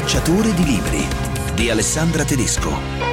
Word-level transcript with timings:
cacciatore 0.00 0.54
di 0.54 0.64
libri 0.64 1.06
di 1.54 1.68
Alessandra 1.68 2.24
Tedesco. 2.24 3.09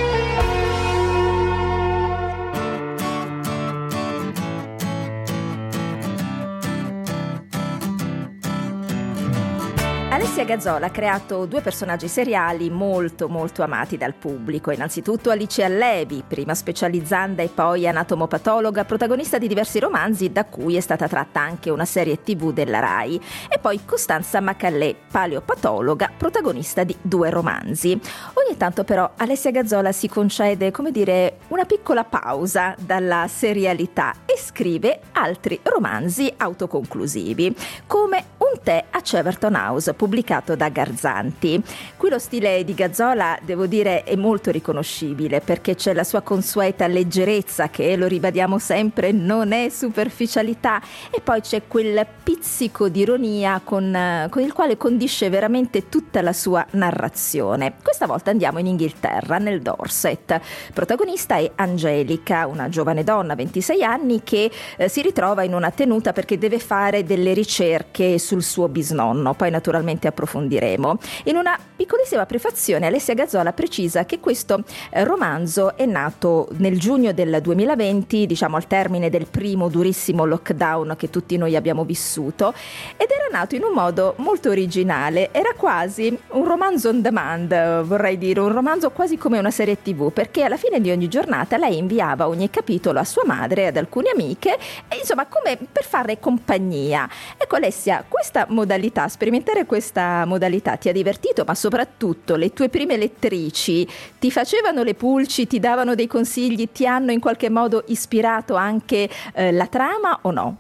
Gazzola 10.48 10.86
ha 10.86 10.92
creato 10.92 11.46
due 11.46 11.60
personaggi 11.60 12.08
seriali 12.08 12.70
molto 12.70 13.28
molto 13.28 13.64
amati 13.64 13.98
dal 13.98 14.14
pubblico. 14.14 14.72
Innanzitutto 14.72 15.30
Alice 15.30 15.62
Allevi, 15.62 16.24
prima 16.26 16.56
specializzanda 16.56 17.44
e 17.44 17.50
poi 17.50 17.86
anatomopatologa, 17.86 18.86
protagonista 18.86 19.38
di 19.38 19.50
diversi 19.50 19.78
romanzi 19.78 20.32
da 20.32 20.46
cui 20.46 20.78
è 20.78 20.80
stata 20.80 21.06
tratta 21.10 21.42
anche 21.42 21.70
una 21.70 21.84
serie 21.84 22.24
tv 22.24 22.54
della 22.54 22.80
RAI. 22.80 23.20
E 23.50 23.60
poi 23.60 23.84
Costanza 23.84 24.40
Macallè, 24.40 24.96
paleopatologa, 25.12 26.12
protagonista 26.16 26.86
di 26.86 26.96
due 27.02 27.30
romanzi. 27.30 28.00
Ogni 28.36 28.56
tanto 28.56 28.86
però 28.86 29.12
Alessia 29.18 29.52
Gazzola 29.52 29.92
si 29.92 30.08
concede, 30.08 30.72
come 30.72 30.92
dire, 30.92 31.40
una 31.50 31.66
piccola 31.66 32.06
pausa 32.06 32.74
dalla 32.80 33.28
serialità 33.28 34.14
e 34.26 34.38
scrive 34.38 35.02
altri 35.12 35.60
romanzi 35.62 36.34
autoconclusivi, 36.38 37.54
come 37.86 38.24
Un 38.50 38.62
tè 38.64 38.86
a 38.92 39.02
Cheverton 39.02 39.56
House, 39.56 39.94
pubblicato 39.94 40.56
da 40.56 40.70
Garzanti. 40.70 41.62
Qui 41.98 42.10
lo 42.10 42.18
stile 42.18 42.64
di 42.64 42.74
Gazzola, 42.74 43.38
devo 43.42 43.66
dire, 43.66 44.04
è 44.04 44.16
molto 44.16 44.52
riconoscibile 44.52 45.42
perché 45.42 45.76
c'è 45.76 45.94
la 45.94 46.06
sua 46.06 46.22
consueta 46.22 46.88
leggerezza 46.88 47.70
che, 47.70 47.98
lo 47.98 48.08
ribadiamo 48.08 48.58
sempre, 48.58 49.12
non 49.12 49.52
è 49.52 49.68
superficialità 49.68 50.82
e 51.10 51.20
poi 51.20 51.42
c'è 51.42 51.64
quel 51.68 52.06
pizzico 52.24 52.88
di 52.88 53.02
ironia 53.02 53.60
con, 53.64 54.28
con 54.30 54.42
il 54.42 54.54
quale 54.54 54.78
condisce 54.78 55.30
veramente 55.30 55.90
tutta 55.90 56.22
la 56.22 56.34
sua 56.34 56.66
narrazione. 56.72 57.74
Questa 57.84 58.06
volta 58.06 58.32
andiamo 58.32 58.60
in 58.60 58.68
Inghilterra, 58.68 59.40
nel 59.40 59.62
Dorset. 59.62 60.40
Protagonista 60.74 61.36
è 61.36 61.52
Angelica, 61.56 62.48
una 62.48 62.70
giovane 62.70 63.04
donna, 63.04 63.36
26 63.36 63.84
anni, 63.84 64.24
che 64.24 64.50
eh, 64.78 64.88
si 64.88 65.02
ritrova 65.02 65.44
in 65.44 65.54
una 65.54 65.72
tenuta 65.72 66.14
perché 66.14 66.38
deve 66.38 66.60
fare 66.60 67.04
delle 67.04 67.34
ricerche 67.34 68.18
sul 68.18 68.36
suo 68.44 68.68
bisnonno. 68.68 69.34
Poi 69.34 69.50
naturalmente 69.50 70.08
approfondiremo. 70.08 70.98
In 71.26 71.36
una 71.36 71.58
piccolissima 71.76 72.26
prefazione 72.26 72.88
Alessia 72.88 73.14
Gazzola 73.14 73.54
precisa 73.54 74.06
che 74.06 74.20
questo 74.20 74.64
eh, 74.90 75.04
romanzo 75.04 75.76
è 75.76 75.86
nato 75.86 76.48
nel 76.58 76.80
giugno 76.80 77.14
del 77.14 77.40
2020, 77.42 78.26
diciamo 78.26 78.56
al 78.56 78.68
termine 78.68 79.10
del 79.10 79.28
primo 79.28 79.70
durissimo 79.70 80.26
lockdown 80.26 80.96
che 80.98 81.10
tutti 81.10 81.38
noi 81.38 81.56
abbiamo 81.56 81.86
vissuto, 81.86 82.54
ed 82.98 83.10
era 83.10 83.28
nato 83.32 83.56
in 83.56 83.64
un 83.64 83.74
modo 83.74 84.14
molto 84.18 84.50
originale, 84.50 85.32
era 85.32 85.54
quasi 85.56 86.18
un 86.30 86.46
romanzo 86.46 86.90
on 86.90 87.02
demand, 87.02 87.82
vorrei 87.84 88.18
dire, 88.18 88.40
un 88.40 88.52
romanzo 88.52 88.90
quasi 88.92 89.18
come 89.18 89.38
una 89.40 89.52
serie 89.52 89.82
tv, 89.82 90.12
perché 90.12 90.44
alla 90.44 90.58
fine 90.58 90.80
di 90.82 90.92
ogni 90.92 91.08
giornata 91.08 91.58
lei 91.58 91.78
inviava 91.78 92.28
ogni 92.28 92.50
capitolo 92.50 93.00
a 93.00 93.04
sua 93.04 93.24
madre 93.26 93.68
ad 93.68 93.78
alcune 93.78 94.10
amiche, 94.10 94.58
e 94.88 94.98
insomma 94.98 95.26
come 95.28 95.58
per 95.72 95.84
farle 95.84 96.20
compagnia. 96.20 97.08
Ecco 97.38 97.56
Alessia, 97.56 98.04
questa 98.28 98.46
modalità, 98.50 99.08
sperimentare 99.08 99.66
questa 99.66 100.26
modalità 100.26 100.76
ti 100.76 100.90
ha 100.90 100.92
divertito, 100.92 101.46
ma 101.48 101.56
soprattutto 101.56 102.36
le 102.36 102.52
tue 102.52 102.68
prime 102.68 102.98
lettrici 102.98 103.88
ti 104.20 104.32
facevano 104.32 104.84
le 104.84 104.96
pulci, 104.96 105.48
ti 105.48 105.60
davano 105.60 105.96
dei 105.96 106.08
consigli, 106.08 106.70
ti 106.74 106.86
hanno 106.86 107.14
in 107.14 107.22
qualche 107.22 107.50
modo 107.50 107.86
ispirato 107.88 108.56
anche 108.56 109.10
eh, 109.34 109.54
la 109.54 109.68
trama 109.68 110.20
o 110.24 110.32
no? 110.32 110.58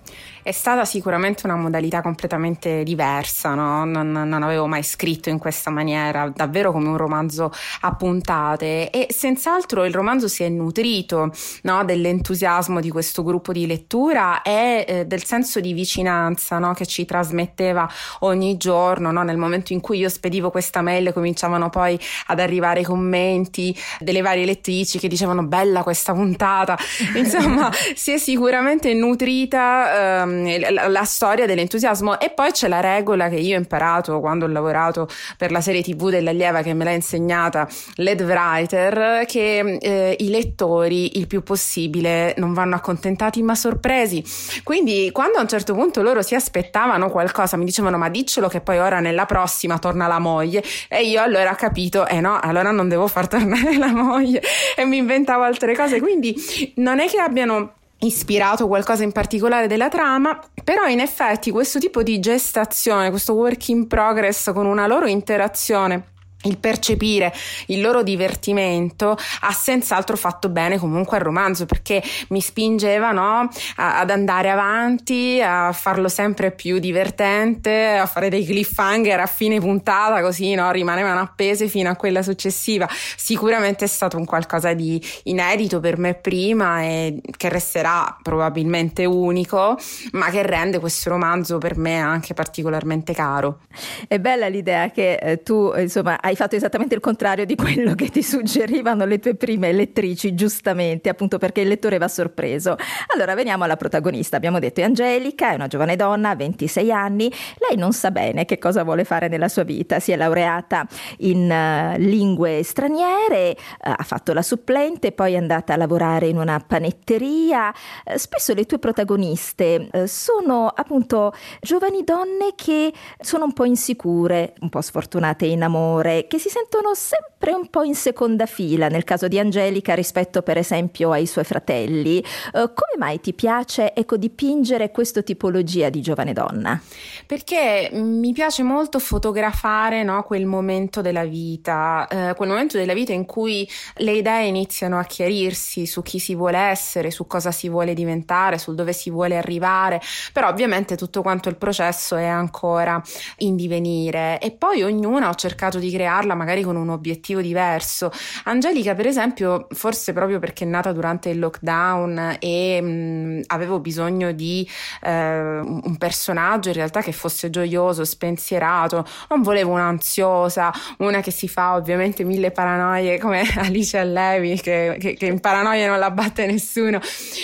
È 0.48 0.53
stata 0.53 0.86
sicuramente 0.86 1.45
una 1.45 1.58
modalità 1.58 2.02
completamente 2.02 2.84
diversa, 2.84 3.53
no? 3.53 3.84
non, 3.84 4.09
non, 4.09 4.44
avevo 4.44 4.66
mai 4.66 4.81
scritto 4.81 5.28
in 5.28 5.40
questa 5.40 5.69
maniera, 5.72 6.31
davvero 6.34 6.72
come 6.72 6.88
un 6.88 6.96
romanzo 6.96 7.52
a 7.81 7.94
puntate 7.96 8.90
e 8.90 9.08
senz'altro 9.09 9.84
il 9.84 9.94
romanzo 9.94 10.30
si 10.30 10.44
è 10.44 10.47
nutrito 10.47 11.34
no? 11.63 11.84
dell'entusiasmo 11.84 12.80
di 12.80 12.90
questo 12.90 13.24
gruppo 13.24 13.52
di 13.52 13.68
lettura 13.68 14.41
e 14.41 14.85
eh, 14.88 15.06
del 15.06 15.25
senso 15.25 15.59
di 15.59 15.74
vicinanza 15.74 16.59
no? 16.59 16.74
che 16.74 16.85
ci 16.85 17.03
trasmetteva 17.03 17.85
ogni 18.19 18.56
giorno, 18.56 19.12
nel 19.12 19.35
momento 19.35 19.74
in 19.74 19.81
cui 19.81 19.97
io 19.97 20.08
spedivo 20.08 20.50
questa 20.50 20.81
mail 20.81 21.12
cominciavano 21.12 21.69
poi 21.69 22.00
ad 22.28 22.40
arrivare 22.40 22.79
i 22.79 22.84
commenti 22.85 23.78
delle 24.00 24.22
varie 24.22 24.46
lettrici 24.46 24.97
che 24.97 25.09
dicevano 25.09 25.44
bella 25.44 25.84
questa 25.84 26.14
puntata, 26.14 26.78
insomma 27.16 27.69
si 27.96 28.14
è 28.14 28.18
sicuramente 28.18 28.94
nutrita. 28.94 30.22
Ehm, 30.22 30.37
la, 30.44 30.88
la, 30.88 31.03
storia 31.03 31.46
dell'entusiasmo 31.46 32.20
e 32.20 32.30
poi 32.30 32.52
c'è 32.52 32.68
la 32.68 32.80
regola 32.80 33.30
che 33.30 33.36
io 33.36 33.56
ho 33.56 33.59
imparato 33.59 34.20
quando 34.20 34.46
ho 34.46 34.48
lavorato 34.48 35.08
per 35.38 35.52
la 35.52 35.62
serie 35.62 35.81
tv 35.81 36.09
dell'allieva 36.09 36.62
che 36.62 36.74
me 36.74 36.84
l'ha 36.84 36.92
insegnata 36.92 37.68
Led 37.96 38.22
Writer 38.22 39.26
che 39.26 39.78
eh, 39.80 40.16
i 40.20 40.30
lettori 40.30 41.18
il 41.18 41.28
più 41.28 41.44
possibile 41.44 42.34
non 42.38 42.53
vanno 42.53 42.76
accontentati 42.76 43.42
ma 43.42 43.56
sorpresi. 43.56 44.24
Quindi 44.64 45.09
quando 45.12 45.38
a 45.38 45.42
un 45.42 45.47
certo 45.47 45.74
punto 45.74 46.02
loro 46.02 46.22
si 46.22 46.36
aspettavano 46.36 47.09
qualcosa 47.09 47.58
mi 47.58 47.66
dicevano 47.66 47.97
ma 47.97 48.09
diccelo 48.09 48.47
che 48.47 48.62
poi 48.62 48.80
ora 48.80 49.00
nella 49.00 49.26
prossima 49.26 49.80
torna 49.80 50.08
la 50.08 50.20
moglie. 50.20 50.64
E 50.88 51.03
io 51.03 51.22
allora 51.22 51.52
ho 51.52 51.56
capito 51.56 52.08
eh 52.08 52.20
no 52.20 52.40
allora 52.40 52.72
non 52.72 52.90
devo 52.90 53.08
far 53.08 53.28
tornare 53.28 53.78
la 53.80 53.94
moglie. 53.94 54.42
E 54.76 54.86
mi 54.86 54.97
inventavo 54.97 55.44
altre 55.44 55.76
cose. 55.76 56.00
Quindi 56.00 56.36
non 56.76 57.00
è 57.00 57.08
che 57.08 57.20
abbiano 57.20 57.77
ispirato 58.00 58.68
qualcosa 58.68 59.03
in 59.03 59.12
particolare 59.12 59.68
della 59.68 59.90
trama, 59.90 60.40
però 60.63 60.88
in 60.88 61.00
effetti 61.00 61.52
questo 61.52 61.80
tipo 61.80 62.03
di 62.03 62.19
gestazione, 62.19 63.09
questo 63.09 63.34
work 63.34 63.69
in 63.69 63.88
progress 63.88 64.52
con 64.53 64.66
una 64.66 64.88
loro 64.88 65.08
interazione 65.08 66.16
il 66.44 66.58
percepire 66.58 67.34
il 67.68 67.81
loro 67.81 68.03
divertimento 68.03 69.18
ha 69.42 69.52
senz'altro 69.52 70.16
fatto 70.16 70.50
bene 70.50 70.78
comunque 70.78 71.18
al 71.18 71.24
romanzo 71.24 71.66
perché 71.66 72.02
mi 72.30 72.42
spingeva 72.42 73.12
no, 73.12 73.50
a, 73.78 74.00
ad 74.00 74.09
andare 74.12 74.50
avanti, 74.52 75.42
a 75.42 75.72
farlo 75.72 76.08
sempre 76.08 76.52
più 76.52 76.78
divertente, 76.78 77.97
a 77.97 78.06
fare 78.06 78.30
dei 78.30 78.46
cliffhanger 78.46 79.20
a 79.20 79.26
fine 79.26 79.59
puntata 79.59 80.22
così 80.22 80.53
no, 80.53 80.70
rimanevano 80.72 81.20
appese 81.20 81.68
fino 81.68 81.90
a 81.90 81.96
quella 81.96 82.22
successiva. 82.22 82.88
Sicuramente 82.90 83.86
è 83.86 83.88
stato 83.88 84.18
un 84.18 84.26
qualcosa 84.26 84.74
di 84.74 85.02
inedito 85.24 85.80
per 85.80 85.97
me 85.97 86.14
prima 86.14 86.84
e 86.84 87.20
che 87.36 87.50
resterà 87.50 88.16
probabilmente 88.22 89.06
unico, 89.06 89.78
ma 90.12 90.30
che 90.30 90.44
rende 90.44 90.80
questo 90.80 91.09
romanzo 91.09 91.58
per 91.58 91.78
me 91.78 92.00
anche 92.00 92.34
particolarmente 92.34 93.14
caro. 93.14 93.62
È 94.08 94.20
bella 94.20 94.47
l'idea 94.47 94.92
che 94.92 95.16
eh, 95.16 95.44
tu 95.44 95.74
insomma 95.76 96.20
hai 96.28 96.36
fatto 96.36 96.58
esattamente 96.58 96.94
il 96.94 97.00
contrario 97.00 97.46
di 97.46 97.56
quello 97.56 97.96
che 97.96 98.10
ti 98.10 98.22
suggerivano 98.22 99.06
le 99.06 99.20
tue 99.20 99.36
prime 99.36 99.72
lettrici, 99.72 100.36
giustamente, 100.36 101.08
appunto 101.08 101.38
perché 101.38 101.62
il 101.62 101.70
lettore 101.70 101.98
va 101.98 102.10
sorpreso. 102.10 102.76
Allora 103.14 103.34
veniamo 103.34 103.64
alla 103.64 103.78
protagonista. 103.78 104.36
Abbiamo 104.36 104.60
detto 104.60 104.82
è 104.82 104.84
Angelica, 104.84 105.52
è 105.52 105.56
una 105.56 105.68
giovane 105.68 105.96
donna, 105.96 106.36
26 106.36 106.92
anni. 106.92 107.32
Lei 107.60 107.78
non 107.78 107.94
sa 107.94 108.12
bene 108.12 108.44
che 108.44 108.58
cosa 108.58 108.84
vuole 108.84 109.06
fare 109.06 109.30
nella 109.30 109.48
sua 109.48 109.64
vita. 109.64 110.00
Si 110.00 110.12
è 110.12 110.18
laureata 110.18 110.86
in 111.20 111.50
uh, 111.50 111.98
lingue 111.98 112.62
straniere, 112.64 113.56
uh, 113.58 113.94
ha 113.96 114.04
fatto 114.04 114.34
la 114.34 114.42
supplente, 114.42 115.14
poi 115.14 115.34
è 115.34 115.38
andata 115.38 115.74
a 115.74 115.78
lavorare 115.78 116.28
in 116.28 116.38
una 116.38 116.59
panetteria. 116.59 117.74
Uh, 118.04 118.18
spesso 118.18 118.54
le 118.54 118.66
tue 118.66 118.80
protagoniste 118.80 119.90
sono 120.08 120.68
appunto 120.68 121.34
giovani 121.62 122.04
donne 122.04 122.54
che 122.56 122.92
sono 123.22 123.46
un 123.46 123.54
po' 123.54 123.64
insicure, 123.64 124.54
un 124.59 124.70
po' 124.70 124.82
sfortunate 124.82 125.46
in 125.46 125.64
amore, 125.64 126.16
che 126.25 126.39
si 126.39 126.50
sentono 126.50 126.95
sempre 126.95 127.53
un 127.53 127.69
po' 127.69 127.83
in 127.83 127.94
seconda 127.94 128.47
fila 128.47 128.88
nel 128.88 129.03
caso 129.03 129.28
di 129.28 129.38
Angelica 129.38 129.94
rispetto 129.94 130.41
per 130.41 130.57
esempio 130.57 131.11
ai 131.11 131.28
suoi 131.28 131.44
fratelli. 131.44 132.23
Uh, 132.53 132.73
come 132.73 132.97
mai 132.97 133.19
ti 133.19 133.33
piace 133.33 133.93
ecco, 133.93 134.17
dipingere 134.17 134.90
questa 134.90 135.22
tipologia 135.22 135.90
di 135.90 136.02
giovane 136.02 136.34
donna? 136.34 136.81
Perché 137.28 137.91
mi 137.93 138.34
piace 138.34 138.64
molto 138.64 138.97
fotografare 138.97 140.02
no, 140.03 140.23
quel 140.23 140.46
momento 140.46 141.02
della 141.02 141.25
vita, 141.25 142.08
eh, 142.08 142.34
quel 142.35 142.49
momento 142.49 142.78
della 142.78 142.93
vita 142.93 143.13
in 143.13 143.25
cui 143.25 143.70
le 143.97 144.13
idee 144.13 144.47
iniziano 144.47 144.97
a 144.97 145.03
chiarirsi 145.03 145.85
su 145.85 146.02
chi 146.02 146.17
si 146.17 146.34
vuole 146.34 146.58
essere, 146.58 147.11
su 147.11 147.28
cosa 147.28 147.52
si 147.52 147.70
vuole 147.70 147.93
diventare, 147.93 148.58
su 148.58 148.73
dove 148.73 148.93
si 148.93 149.11
vuole 149.11 149.37
arrivare, 149.37 150.02
però 150.34 150.47
ovviamente 150.47 150.96
tutto 150.96 151.22
quanto 151.22 151.49
il 151.49 151.58
processo 151.58 152.16
è 152.16 152.25
ancora 152.25 152.99
in 153.37 153.55
divenire 153.55 154.40
e 154.40 154.52
poi 154.52 154.81
ognuna 154.81 155.29
ho 155.29 155.35
cercato 155.35 155.78
di 155.78 155.91
creare 155.91 156.07
crearla 156.08 156.36
magari 156.36 156.64
con 156.64 156.78
un 156.78 156.90
obiettivo 156.90 157.42
diverso. 157.42 158.12
Angelica, 158.46 158.96
per 158.96 159.08
esempio, 159.08 159.68
forse 159.72 160.14
proprio 160.14 160.40
perché 160.40 160.64
è 160.64 160.68
nata 160.68 160.94
durante 160.94 161.30
il 161.30 161.40
lockdown 161.40 162.38
e 162.40 162.82
mh, 162.82 163.42
avevo 163.48 163.80
bisogno 163.80 164.32
di 164.32 164.68
eh, 165.02 165.59
un 165.59 165.96
personaggio 165.98 166.70
in 166.70 166.76
realtà 166.76 167.02
che 167.02 167.12
fosse 167.12 167.50
gioioso, 167.50 168.06
spensierato, 168.06 169.06
non 169.30 169.42
volevo 169.42 169.72
un'ansiosa, 169.72 170.72
una 171.00 171.20
che 171.20 171.32
si 171.32 171.50
fa 171.50 171.76
ovviamente 171.76 172.24
mille 172.24 172.52
paranoie 172.52 173.20
come 173.20 173.44
Alice 173.58 173.98
Allevi 173.98 174.59
che, 174.62 174.96
che, 175.00 175.14
che 175.14 175.26
in 175.26 175.40
paranoia 175.40 175.88
non 175.88 176.00
la 176.00 176.12
batte 176.12 176.46
nessuno. 176.46 177.00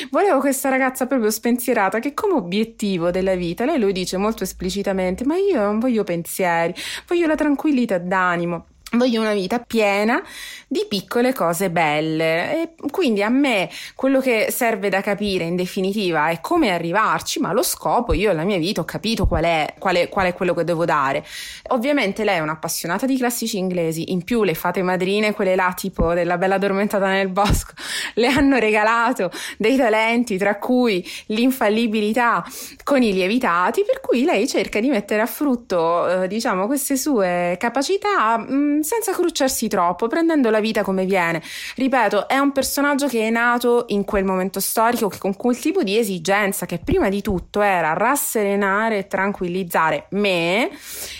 Volevo 0.09 0.39
questa 0.39 0.69
ragazza 0.69 1.05
proprio 1.05 1.29
spensierata 1.29 1.99
che 1.99 2.13
come 2.13 2.35
obiettivo 2.35 3.11
della 3.11 3.35
vita, 3.35 3.65
lei 3.65 3.79
lo 3.79 3.91
dice 3.91 4.15
molto 4.17 4.43
esplicitamente, 4.43 5.25
ma 5.25 5.35
io 5.35 5.61
non 5.61 5.79
voglio 5.79 6.03
pensieri, 6.03 6.73
voglio 7.07 7.27
la 7.27 7.35
tranquillità 7.35 7.97
d'animo 7.97 8.52
Voglio 8.95 9.21
una 9.21 9.33
vita 9.33 9.57
piena 9.57 10.21
di 10.67 10.85
piccole 10.87 11.33
cose 11.33 11.71
belle 11.71 12.61
e 12.61 12.69
quindi 12.91 13.23
a 13.23 13.29
me 13.29 13.67
quello 13.95 14.19
che 14.19 14.47
serve 14.51 14.89
da 14.89 15.01
capire 15.01 15.45
in 15.45 15.55
definitiva 15.55 16.29
è 16.29 16.39
come 16.41 16.69
arrivarci, 16.69 17.39
ma 17.39 17.53
lo 17.53 17.63
scopo 17.63 18.13
io 18.13 18.29
nella 18.29 18.43
mia 18.43 18.59
vita 18.59 18.81
ho 18.81 18.85
capito 18.85 19.25
qual 19.25 19.45
è, 19.45 19.73
qual 19.79 19.95
è, 19.95 20.09
qual 20.09 20.27
è 20.27 20.33
quello 20.35 20.53
che 20.53 20.63
devo 20.63 20.85
dare. 20.85 21.25
Ovviamente 21.69 22.23
lei 22.23 22.37
è 22.37 22.39
un'appassionata 22.41 23.07
di 23.07 23.17
classici 23.17 23.57
inglesi, 23.57 24.11
in 24.11 24.23
più 24.23 24.43
le 24.43 24.53
fate 24.53 24.83
madrine, 24.83 25.33
quelle 25.33 25.55
là 25.55 25.73
tipo 25.75 26.13
della 26.13 26.37
bella 26.37 26.55
addormentata 26.55 27.07
nel 27.07 27.29
bosco, 27.29 27.73
le 28.13 28.27
hanno 28.27 28.59
regalato 28.59 29.31
dei 29.57 29.75
talenti 29.75 30.37
tra 30.37 30.59
cui 30.59 31.03
l'infallibilità 31.27 32.45
con 32.83 33.01
i 33.01 33.11
lievitati, 33.11 33.83
per 33.83 34.01
cui 34.01 34.23
lei 34.23 34.47
cerca 34.47 34.79
di 34.79 34.89
mettere 34.89 35.21
a 35.21 35.27
frutto 35.27 36.23
eh, 36.23 36.27
diciamo 36.27 36.67
queste 36.67 36.95
sue 36.95 37.55
capacità 37.59 38.37
mh, 38.37 38.53
mm, 38.53 38.81
senza 38.83 39.11
crucciarsi 39.13 39.67
troppo, 39.67 40.07
prendendo 40.07 40.49
la 40.49 40.59
vita 40.59 40.83
come 40.83 41.05
viene. 41.05 41.41
Ripeto, 41.75 42.27
è 42.27 42.37
un 42.37 42.51
personaggio 42.51 43.07
che 43.07 43.27
è 43.27 43.29
nato 43.29 43.85
in 43.87 44.03
quel 44.03 44.23
momento 44.23 44.59
storico 44.59 45.11
con 45.17 45.35
quel 45.35 45.57
tipo 45.57 45.83
di 45.83 45.97
esigenza 45.97 46.65
che 46.65 46.79
prima 46.83 47.09
di 47.09 47.21
tutto 47.21 47.61
era 47.61 47.93
rasserenare 47.93 48.97
e 48.99 49.07
tranquillizzare 49.07 50.07
me 50.11 50.69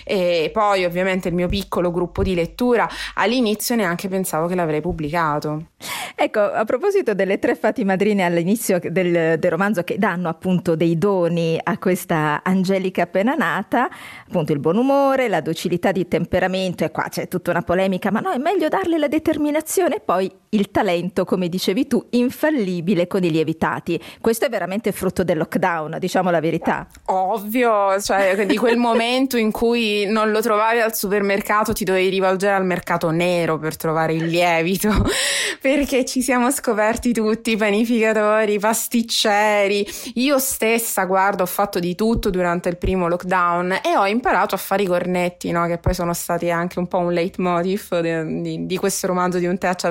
e 0.04 0.50
poi 0.52 0.86
ovviamente 0.86 1.30
il 1.30 1.34
mio 1.34 1.48
piccolo 1.48 1.92
gruppo 1.92 2.24
di 2.24 2.36
lettura. 2.36 2.88
All'inizio 3.16 3.76
neanche 3.76 4.08
pensavo 4.08 4.48
che 4.48 4.56
l'avrei 4.56 4.82
pubblicato. 4.82 5.68
Ecco, 6.16 6.42
a 6.42 6.64
proposito 6.64 7.14
delle 7.14 7.40
tre 7.40 7.56
fati 7.56 7.84
madrine 7.84 8.24
all'inizio 8.24 8.80
del, 8.80 9.40
del 9.40 9.52
romanzo 9.52 9.84
che 9.84 9.98
danno 9.98 10.30
appunto 10.30 10.76
dei 10.76 10.98
doni 10.98 11.60
a 11.62 11.78
questa 11.78 12.42
Angelica 12.44 13.04
appena 13.04 13.34
nata, 13.34 13.90
appunto 14.28 14.54
il 14.54 14.60
buon 14.60 14.78
umore, 14.78 15.28
la 15.28 15.42
docilità 15.42 15.92
di 15.92 16.08
temperamento 16.08 16.84
e 16.84 16.92
qua 16.92 17.08
c'è 17.10 17.28
tutta 17.28 17.52
una 17.54 17.64
polemica, 17.64 18.12
ma 18.12 18.20
no, 18.20 18.32
è 18.32 18.38
meglio 18.38 18.68
darle 18.68 18.98
la 18.98 19.08
determinazione 19.08 19.96
e 19.96 20.00
poi 20.00 20.32
il 20.54 20.72
talento, 20.72 21.26
come 21.26 21.50
dicevi 21.50 21.88
tu, 21.88 22.06
infallibile 22.12 23.08
con 23.08 23.24
i 23.24 23.32
lievitati. 23.32 24.00
Questo 24.22 24.46
è 24.46 24.50
veramente 24.50 24.92
frutto 24.92 25.24
del 25.24 25.38
lockdown, 25.38 25.98
diciamo 26.00 26.30
la 26.30 26.40
verità. 26.40 26.88
Ovvio, 27.06 28.00
cioè 28.02 28.46
di 28.46 28.58
quel 28.58 28.78
momento 28.78 29.38
in 29.38 29.52
cui 29.52 30.06
non 30.06 30.32
lo 30.32 30.42
trovavi 30.42 30.80
al 30.80 30.96
supermercato 30.96 31.74
ti 31.74 31.84
dovevi 31.84 32.10
rivolgere 32.10 32.54
al 32.54 32.66
mercato 32.66 33.10
nero 33.10 33.58
per 33.58 33.76
trovare 33.78 34.14
il 34.14 34.26
lievito, 34.26 34.90
perché 35.62 36.06
ci 36.06 36.22
siamo 36.22 36.52
scoperti 36.52 37.14
tutti, 37.14 37.56
panificatori, 37.56 38.60
pasticceri. 38.60 39.86
Io 40.16 40.40
stessa, 40.40 41.06
guarda, 41.06 41.44
ho 41.44 41.48
fatto 41.48 41.80
di 41.80 41.96
tutto 41.96 42.30
durante 42.30 42.70
il 42.70 42.78
primo 42.78 43.08
lockdown 43.08 43.80
e 43.84 43.98
ho 43.98 44.06
imparato 44.06 44.56
a 44.56 44.58
fare 44.58 44.84
i 44.84 44.88
cornetti, 44.88 45.52
no? 45.52 45.66
che 45.66 45.78
poi 45.78 45.94
sono 45.94 46.14
stati 46.14 46.50
anche 46.52 46.80
un 46.80 46.88
po' 46.88 47.00
un 47.00 47.12
leitmotiv 47.12 48.00
di, 48.00 48.42
di, 48.42 48.66
di 48.66 48.78
questo 48.78 49.08
romanzo 49.08 49.38
di 49.40 49.46
un 49.46 49.58
Teaccia 49.58 49.90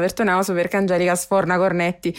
Vertonauso 0.53 0.61
perché 0.63 0.77
Angelica 0.77 1.15
sforna 1.15 1.57
cornetti 1.57 2.15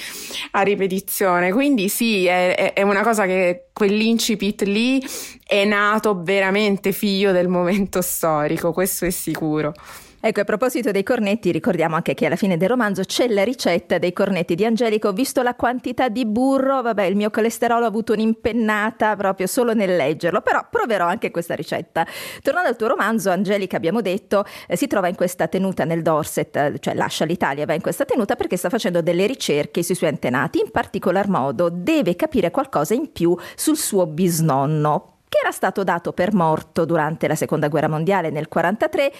a 0.51 0.61
ripetizione. 0.61 1.51
Quindi 1.51 1.89
sì, 1.89 2.25
è, 2.25 2.73
è 2.73 2.81
una 2.81 3.01
cosa 3.01 3.25
che 3.25 3.67
quell'incipit 3.71 4.63
lì 4.63 5.03
è 5.45 5.65
nato 5.65 6.21
veramente 6.21 6.91
figlio 6.91 7.31
del 7.31 7.47
momento 7.47 8.01
storico, 8.01 8.73
questo 8.73 9.05
è 9.05 9.09
sicuro. 9.09 9.73
Ecco, 10.25 10.39
a 10.39 10.45
proposito 10.45 10.91
dei 10.91 11.03
cornetti, 11.03 11.51
ricordiamo 11.51 11.95
anche 11.95 12.13
che 12.13 12.27
alla 12.27 12.37
fine 12.37 12.55
del 12.55 12.69
romanzo 12.69 13.03
c'è 13.03 13.27
la 13.27 13.43
ricetta 13.43 13.97
dei 13.97 14.13
cornetti 14.13 14.55
di 14.55 14.63
Angelico. 14.63 15.09
Ho 15.09 15.11
visto 15.11 15.41
la 15.41 15.53
quantità 15.53 16.07
di 16.07 16.25
burro, 16.25 16.81
vabbè, 16.81 17.03
il 17.03 17.17
mio 17.17 17.29
colesterolo 17.29 17.83
ha 17.83 17.89
avuto 17.89 18.13
un'impennata 18.13 19.17
proprio 19.17 19.47
solo 19.47 19.73
nel 19.73 19.97
leggerlo, 19.97 20.39
però 20.39 20.65
proverò 20.71 21.07
anche 21.07 21.29
questa 21.29 21.55
ricetta. 21.55 22.07
Tornando 22.41 22.69
al 22.69 22.77
tuo 22.77 22.87
romanzo, 22.87 23.31
Angelica, 23.31 23.75
abbiamo 23.75 23.99
detto, 23.99 24.45
eh, 24.65 24.77
si 24.77 24.87
trova 24.87 25.09
in 25.09 25.15
questa 25.15 25.49
tenuta 25.49 25.83
nel 25.83 26.01
Dorset, 26.01 26.79
cioè 26.79 26.93
lascia 26.93 27.25
l'Italia, 27.25 27.65
va 27.65 27.73
in 27.73 27.81
questa 27.81 28.05
tenuta 28.05 28.37
perché 28.37 28.55
sta 28.55 28.69
facendo 28.69 29.01
delle 29.01 29.25
ricerche 29.25 29.83
sui 29.83 29.95
suoi 29.95 30.11
antenati. 30.11 30.59
In 30.59 30.71
particolar 30.71 31.27
modo 31.27 31.67
deve 31.69 32.15
capire 32.15 32.49
qualcosa 32.49 32.93
in 32.93 33.11
più 33.11 33.37
sul 33.55 33.75
suo 33.75 34.05
bisnonno 34.05 35.12
che 35.33 35.39
era 35.41 35.51
stato 35.51 35.83
dato 35.83 36.13
per 36.13 36.31
morto 36.31 36.85
durante 36.85 37.27
la 37.27 37.33
seconda 37.33 37.67
guerra 37.67 37.87
mondiale 37.87 38.29
nel 38.29 38.47
1943, 38.47 39.11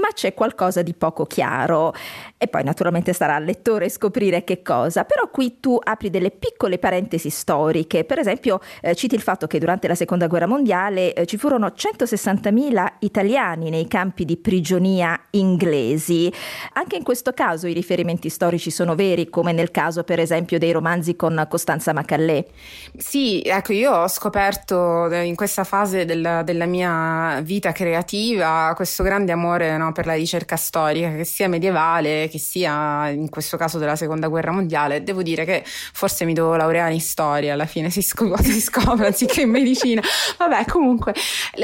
ma 0.00 0.08
c'è 0.14 0.32
qualcosa 0.32 0.80
di 0.80 0.94
poco 0.94 1.26
chiaro. 1.26 1.92
E 2.38 2.48
poi 2.48 2.64
naturalmente 2.64 3.12
sarà 3.12 3.34
al 3.34 3.44
lettore 3.44 3.90
scoprire 3.90 4.44
che 4.44 4.62
cosa. 4.62 5.04
Però 5.04 5.28
qui 5.28 5.60
tu 5.60 5.78
apri 5.78 6.08
delle 6.08 6.30
piccole 6.30 6.78
parentesi 6.78 7.28
storiche. 7.28 8.04
Per 8.04 8.18
esempio, 8.18 8.60
eh, 8.80 8.94
citi 8.94 9.14
il 9.14 9.20
fatto 9.20 9.46
che 9.46 9.58
durante 9.58 9.88
la 9.88 9.94
seconda 9.94 10.26
guerra 10.26 10.46
mondiale 10.46 11.12
eh, 11.12 11.26
ci 11.26 11.36
furono 11.36 11.66
160.000 11.66 12.92
italiani 13.00 13.68
nei 13.68 13.86
campi 13.86 14.24
di 14.24 14.38
prigionia 14.38 15.20
inglesi. 15.32 16.32
Anche 16.74 16.96
in 16.96 17.02
questo 17.02 17.32
caso 17.32 17.66
i 17.66 17.74
riferimenti 17.74 18.30
storici 18.30 18.70
sono 18.70 18.94
veri, 18.94 19.28
come 19.28 19.52
nel 19.52 19.70
caso 19.70 20.02
per 20.02 20.18
esempio 20.18 20.58
dei 20.58 20.72
romanzi 20.72 21.14
con 21.14 21.46
Costanza 21.46 21.92
Macallè. 21.92 22.42
Sì, 22.96 23.42
ecco, 23.42 23.74
io 23.74 23.92
ho 23.92 24.08
scoperto 24.08 25.12
in 25.12 25.34
questa 25.34 25.56
questa 25.58 25.64
fase 25.64 26.04
della, 26.04 26.42
della, 26.42 26.66
mia 26.66 27.40
vita 27.42 27.72
creativa 27.72 28.72
questo 28.76 29.02
grande 29.02 29.32
amore 29.32 29.76
no, 29.76 29.90
per 29.92 30.06
la 30.06 30.14
ricerca 30.14 30.56
storica, 30.56 31.10
che 31.10 31.24
sia 31.24 31.48
medievale, 31.48 32.28
che 32.30 32.38
sia 32.38 33.08
in 33.08 33.28
questo 33.28 33.56
caso 33.56 33.78
della 33.78 33.96
seconda 33.96 34.28
guerra 34.28 34.52
mondiale. 34.52 35.02
Devo 35.02 35.22
dire 35.22 35.44
che 35.44 35.64
forse 35.64 36.24
mi 36.24 36.34
devo 36.34 36.54
laureare 36.54 36.92
in 36.92 37.00
storia, 37.00 37.54
alla 37.54 37.66
fine 37.66 37.90
si, 37.90 38.02
scop- 38.02 38.40
si 38.42 38.60
scopre 38.60 39.06
anziché 39.06 39.42
in 39.42 39.50
medicina. 39.50 40.02
Vabbè, 40.36 40.66
comunque, 40.66 41.14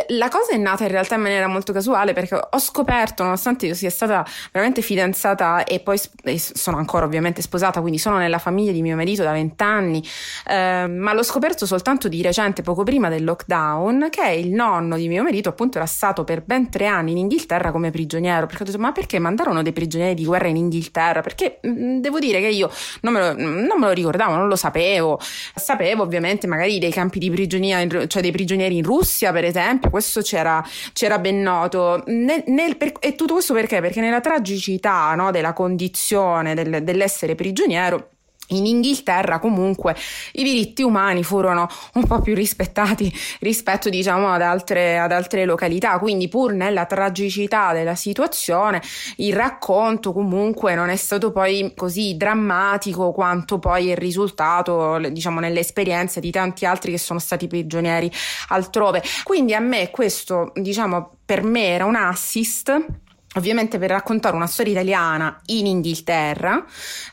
la 0.09 0.29
cosa 0.29 0.53
è 0.53 0.57
nata 0.57 0.85
in 0.85 0.91
realtà 0.91 1.15
in 1.15 1.23
maniera 1.23 1.47
molto 1.47 1.73
casuale 1.73 2.13
perché 2.13 2.35
ho 2.35 2.59
scoperto, 2.59 3.23
nonostante 3.23 3.67
io 3.67 3.75
sia 3.75 3.91
stata 3.91 4.27
veramente 4.51 4.83
fidanzata 4.83 5.65
e 5.65 5.81
poi 5.81 6.01
e 6.25 6.39
sono 6.39 6.79
ancora 6.79 7.05
ovviamente 7.05 7.43
sposata, 7.43 7.81
quindi 7.81 7.99
sono 7.99 8.17
nella 8.17 8.39
famiglia 8.39 8.73
di 8.73 8.83
mio 8.83 8.97
marito 8.97 9.23
da 9.23 9.33
vent'anni, 9.33 10.03
eh, 10.49 10.87
ma 10.89 11.13
l'ho 11.13 11.23
scoperto 11.23 11.67
soltanto 11.67 12.09
di 12.09 12.23
recente, 12.23 12.63
poco 12.63 12.83
prima 12.83 13.09
del 13.09 13.25
lockdown 13.25 13.84
Brown, 13.85 14.09
che 14.11 14.31
il 14.31 14.51
nonno 14.53 14.97
di 14.97 15.09
mio 15.09 15.23
marito, 15.23 15.51
appunto 15.51 15.77
era 15.79 15.87
stato 15.87 16.25
per 16.25 16.43
ben 16.43 16.71
tre 16.71 16.87
anni 16.87 17.13
in 17.13 17.19
Inghilterra 17.19 17.71
come 17.71 17.91
prigioniero, 17.91 18.47
perché 18.47 18.63
ho 18.63 18.67
detto 18.67 18.79
ma 18.79 18.93
perché 18.93 19.19
mandarono 19.19 19.63
dei 19.63 19.73
prigionieri 19.73 20.15
di 20.15 20.25
guerra 20.25 20.49
in 20.49 20.57
Inghilterra? 20.57 21.21
Perché 21.21 21.61
mm, 21.67 21.99
devo 21.99 22.19
dire 22.19 22.41
che 22.41 22.49
io 22.49 22.71
non 23.03 23.13
me, 23.13 23.21
lo, 23.21 23.35
non 23.37 23.79
me, 23.79 23.87
lo, 23.87 23.93
ricordavo, 23.93 24.35
non 24.35 24.49
lo 24.49 24.57
sapevo, 24.57 25.21
sapevo 25.55 26.03
ovviamente 26.03 26.47
magari 26.47 26.79
dei 26.79 26.91
campi 26.91 27.19
di 27.19 27.31
prigionia, 27.31 27.87
cioè 28.07 28.23
dei 28.23 28.33
prigionieri 28.33 28.77
in 28.77 28.85
Russia 28.85 29.33
per 29.33 29.45
esempio, 29.45 29.91
questo 29.91 30.21
c'era, 30.23 30.65
c'era 30.93 31.19
ben 31.19 31.43
noto, 31.43 32.03
nel, 32.07 32.45
nel, 32.47 32.77
per, 32.77 32.93
e 33.01 33.15
tutto 33.15 33.35
questo 33.35 33.53
perché? 33.53 33.81
Perché 33.81 34.01
nella 34.01 34.21
tragicità 34.21 35.15
no, 35.15 35.31
della 35.31 35.53
condizione 35.53 36.55
del, 36.55 36.83
dell'essere 36.83 37.35
prigioniero 37.35 38.14
in 38.49 38.67
Inghilterra 38.67 39.39
comunque 39.39 39.97
i 40.33 40.43
diritti 40.43 40.83
umani 40.83 41.23
furono 41.23 41.69
un 41.95 42.07
po' 42.07 42.21
più 42.21 42.35
rispettati 42.35 43.13
rispetto 43.41 43.89
diciamo 43.89 44.31
ad 44.31 44.43
altre, 44.43 44.99
ad 44.99 45.13
altre 45.13 45.45
località, 45.45 45.99
quindi 45.99 46.29
pur 46.29 46.53
nella 46.53 46.85
tragicità 46.85 47.73
della 47.73 47.95
situazione 47.95 48.83
il 49.17 49.35
racconto 49.35 50.13
comunque 50.13 50.75
non 50.75 50.89
è 50.89 50.97
stato 50.97 51.33
poi 51.33 51.73
così 51.75 52.17
drammatico 52.17 53.13
quanto 53.13 53.59
poi 53.59 53.91
è 53.91 53.95
risultato 53.95 54.99
diciamo 55.11 55.41
nelle 55.41 55.61
esperienze 55.61 56.21
di 56.21 56.31
tanti 56.31 56.67
altri 56.67 56.91
che 56.91 56.99
sono 56.99 57.19
stati 57.19 57.47
prigionieri 57.47 58.11
altrove. 58.49 59.03
Quindi 59.23 59.55
a 59.55 59.61
me 59.61 59.91
questo 59.91 60.53
diciamo 60.55 61.17
per 61.25 61.43
me 61.43 61.69
era 61.69 61.87
un 61.87 61.97
assist 61.97 63.03
ovviamente 63.37 63.79
per 63.79 63.91
raccontare 63.91 64.37
una 64.37 64.47
storia 64.47 64.73
italiana 64.73 65.41
in 65.47 65.67
Inghilterra 65.67 66.65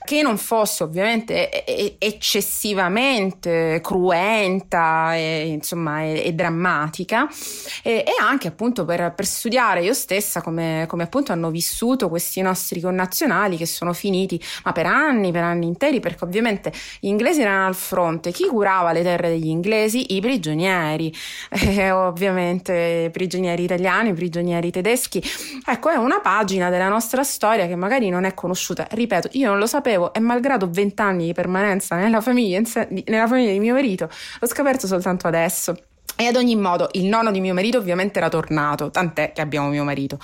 che 0.03 0.21
non 0.21 0.37
fosse 0.37 0.83
ovviamente 0.83 1.97
eccessivamente 1.97 3.79
cruenta 3.81 5.15
e, 5.15 5.47
insomma, 5.47 6.03
e, 6.03 6.23
e 6.25 6.33
drammatica 6.33 7.27
e, 7.83 8.03
e, 8.05 8.11
anche 8.19 8.47
appunto 8.47 8.85
per, 8.85 9.13
per, 9.15 9.25
studiare 9.25 9.83
io 9.83 9.93
stessa 9.93 10.41
come, 10.41 10.85
come, 10.87 11.03
appunto 11.03 11.31
hanno 11.31 11.49
vissuto 11.49 12.09
questi 12.09 12.41
nostri 12.41 12.81
connazionali 12.81 13.57
che 13.57 13.65
sono 13.65 13.93
finiti 13.93 14.41
ma 14.63 14.71
per 14.71 14.85
anni, 14.85 15.31
per 15.31 15.43
anni 15.43 15.65
interi 15.67 15.99
perché 15.99 16.23
ovviamente 16.23 16.71
gli 16.99 17.07
inglesi 17.07 17.41
erano 17.41 17.67
al 17.67 17.75
fronte. 17.75 18.31
Chi 18.31 18.47
curava 18.47 18.91
le 18.91 19.03
terre 19.03 19.29
degli 19.29 19.47
inglesi? 19.47 20.15
I 20.15 20.21
prigionieri. 20.21 21.13
E 21.71 21.89
ovviamente 21.89 23.09
prigionieri 23.13 23.63
italiani, 23.63 24.13
prigionieri 24.13 24.71
tedeschi. 24.71 25.23
Ecco 25.65 25.89
è 25.89 25.95
un 25.95 26.10
una 26.11 26.19
pagina 26.19 26.69
della 26.69 26.89
nostra 26.89 27.23
storia 27.23 27.67
che 27.67 27.75
magari 27.75 28.09
non 28.09 28.25
è 28.25 28.33
conosciuta. 28.33 28.85
Ripeto, 28.89 29.29
io 29.33 29.47
non 29.47 29.57
lo 29.57 29.65
sapevo 29.65 30.13
e 30.13 30.19
malgrado 30.19 30.69
vent'anni 30.69 31.27
di 31.27 31.33
permanenza 31.33 31.95
nella 31.95 32.19
famiglia, 32.19 32.61
nella 33.05 33.27
famiglia 33.27 33.53
di 33.53 33.59
mio 33.59 33.73
marito, 33.73 34.09
l'ho 34.39 34.47
scoperto 34.47 34.87
soltanto 34.87 35.27
adesso. 35.27 35.75
E 36.17 36.25
ad 36.25 36.35
ogni 36.35 36.55
modo, 36.57 36.89
il 36.91 37.05
nonno 37.05 37.31
di 37.31 37.39
mio 37.39 37.53
marito 37.53 37.77
ovviamente 37.77 38.19
era 38.19 38.27
tornato, 38.27 38.91
tant'è 38.91 39.31
che 39.31 39.41
abbiamo 39.41 39.69
mio 39.69 39.85
marito. 39.85 40.19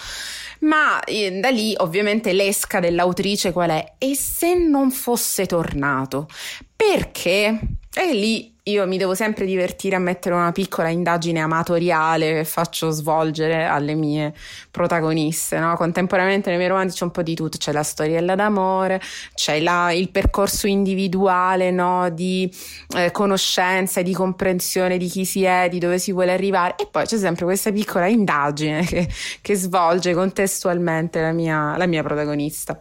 Ma 0.60 1.02
eh, 1.04 1.40
da 1.40 1.50
lì 1.50 1.74
ovviamente 1.78 2.34
l'esca 2.34 2.80
dell'autrice 2.80 3.52
qual 3.52 3.70
è? 3.70 3.94
E 3.98 4.14
se 4.16 4.54
non 4.56 4.92
fosse 4.92 5.46
tornato? 5.46 6.28
Perché? 6.76 7.60
E 7.94 8.14
lì 8.14 8.57
io 8.70 8.86
mi 8.88 8.98
devo 8.98 9.16
sempre 9.16 9.46
divertire 9.46 9.96
a 9.96 10.00
mettere 10.00 10.36
una 10.36 10.52
piccola 10.52 10.90
indagine 10.90 11.40
amatoriale 11.40 12.34
che 12.34 12.46
faccio 12.46 12.90
svolgere 12.90 13.66
alle 13.66 13.94
mie 13.94 14.34
protagoniste. 14.72 15.58
No? 15.60 15.76
Contemporaneamente 15.76 16.50
nei 16.50 16.58
miei 16.58 16.70
romanzi 16.70 16.98
c'è 16.98 17.04
un 17.04 17.12
po' 17.12 17.24
di 17.24 17.36
tutto: 17.36 17.58
c'è 17.58 17.72
la 17.72 17.84
storiella 17.84 18.36
d'amore, 18.36 19.02
c'è 19.34 19.60
la, 19.60 19.92
il 19.92 20.10
percorso 20.10 20.68
individuale 20.68 21.72
no? 21.72 22.10
di 22.10 22.52
eh, 22.96 23.12
conoscenza 23.12 24.02
e 24.02 24.04
di 24.04 24.14
comprensione 24.14 24.98
di 24.98 25.08
chi 25.08 25.26
si 25.26 25.44
è, 25.44 25.68
di 25.70 25.80
dove 25.80 26.00
si 26.00 26.12
vuole 26.12 26.32
arrivare, 26.32 26.76
e 26.78 26.88
poi 26.88 27.06
c'è 27.06 27.18
sempre 27.18 27.46
questa 27.46 27.72
piccola 27.72 28.08
indagine 28.08 28.84
che, 28.84 29.08
che 29.42 29.56
svolge 29.56 30.14
contestualmente 30.14 31.22
la 31.22 31.32
mia, 31.32 31.78
la 31.78 31.86
mia 31.86 32.04
protagonista. 32.04 32.78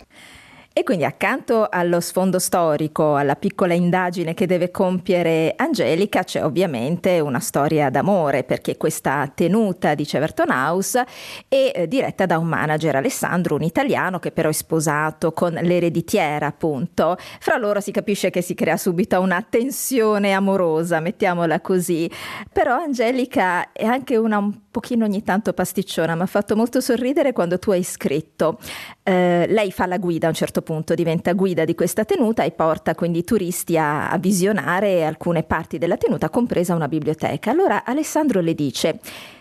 E 0.79 0.83
quindi 0.83 1.07
accanto 1.07 1.67
allo 1.71 2.01
sfondo 2.01 2.39
storico, 2.39 3.17
alla 3.17 3.35
piccola 3.35 3.73
indagine 3.73 4.35
che 4.35 4.45
deve 4.45 4.71
compiere 4.71 5.55
Angelica, 5.57 6.23
c'è 6.23 6.45
ovviamente 6.45 7.19
una 7.19 7.41
storia 7.41 7.89
d'amore, 7.89 8.45
perché 8.45 8.77
questa 8.77 9.33
tenuta 9.35 9.95
di 9.95 10.05
Cheverton 10.05 10.51
House 10.51 11.03
è 11.49 11.73
eh, 11.75 11.89
diretta 11.89 12.27
da 12.27 12.37
un 12.37 12.49
manager 12.49 12.97
Alessandro, 12.97 13.55
un 13.55 13.63
italiano 13.63 14.19
che 14.19 14.33
però 14.33 14.51
è 14.51 14.53
sposato 14.53 15.33
con 15.33 15.55
l'ereditiera, 15.55 16.45
appunto. 16.45 17.17
Fra 17.41 17.57
loro 17.57 17.81
si 17.81 17.91
capisce 17.91 18.29
che 18.29 18.43
si 18.43 18.53
crea 18.53 18.77
subito 18.77 19.19
una 19.19 19.41
tensione 19.49 20.33
amorosa, 20.33 21.01
mettiamola 21.01 21.59
così. 21.63 22.11
Però 22.53 22.75
Angelica 22.75 23.73
è 23.73 23.87
anche 23.87 24.19
una 24.19 24.37
un 24.37 24.53
pochino 24.77 25.07
ogni 25.07 25.23
tanto 25.23 25.55
pasticciona, 25.55 26.15
mi 26.15 26.21
ha 26.21 26.27
fatto 26.27 26.55
molto 26.55 26.83
sorridere 26.83 27.33
quando 27.33 27.59
tu 27.59 27.71
hai 27.71 27.83
scritto. 27.83 28.59
Eh, 29.03 29.47
lei 29.49 29.73
fa 29.73 29.87
la 29.87 29.97
guida 29.97 30.27
a 30.27 30.29
un 30.29 30.35
certo 30.35 30.61
punto, 30.61 30.95
diventa 30.95 31.33
guida 31.33 31.65
di 31.65 31.75
questa 31.75 32.05
tenuta 32.05 32.43
e 32.43 32.51
porta 32.51 32.95
quindi 32.95 33.21
i 33.21 33.25
turisti 33.25 33.79
a, 33.79 34.11
a 34.11 34.19
visionare 34.19 35.07
alcune 35.07 35.45
parti 35.45 35.79
della 35.79 35.97
tenuta, 35.97 36.29
compresa 36.29 36.75
una 36.75 36.89
biblioteca. 36.89 37.51
Allora 37.51 37.85
Alessandro 37.87 38.43
le 38.43 38.55
dice. 38.55 39.01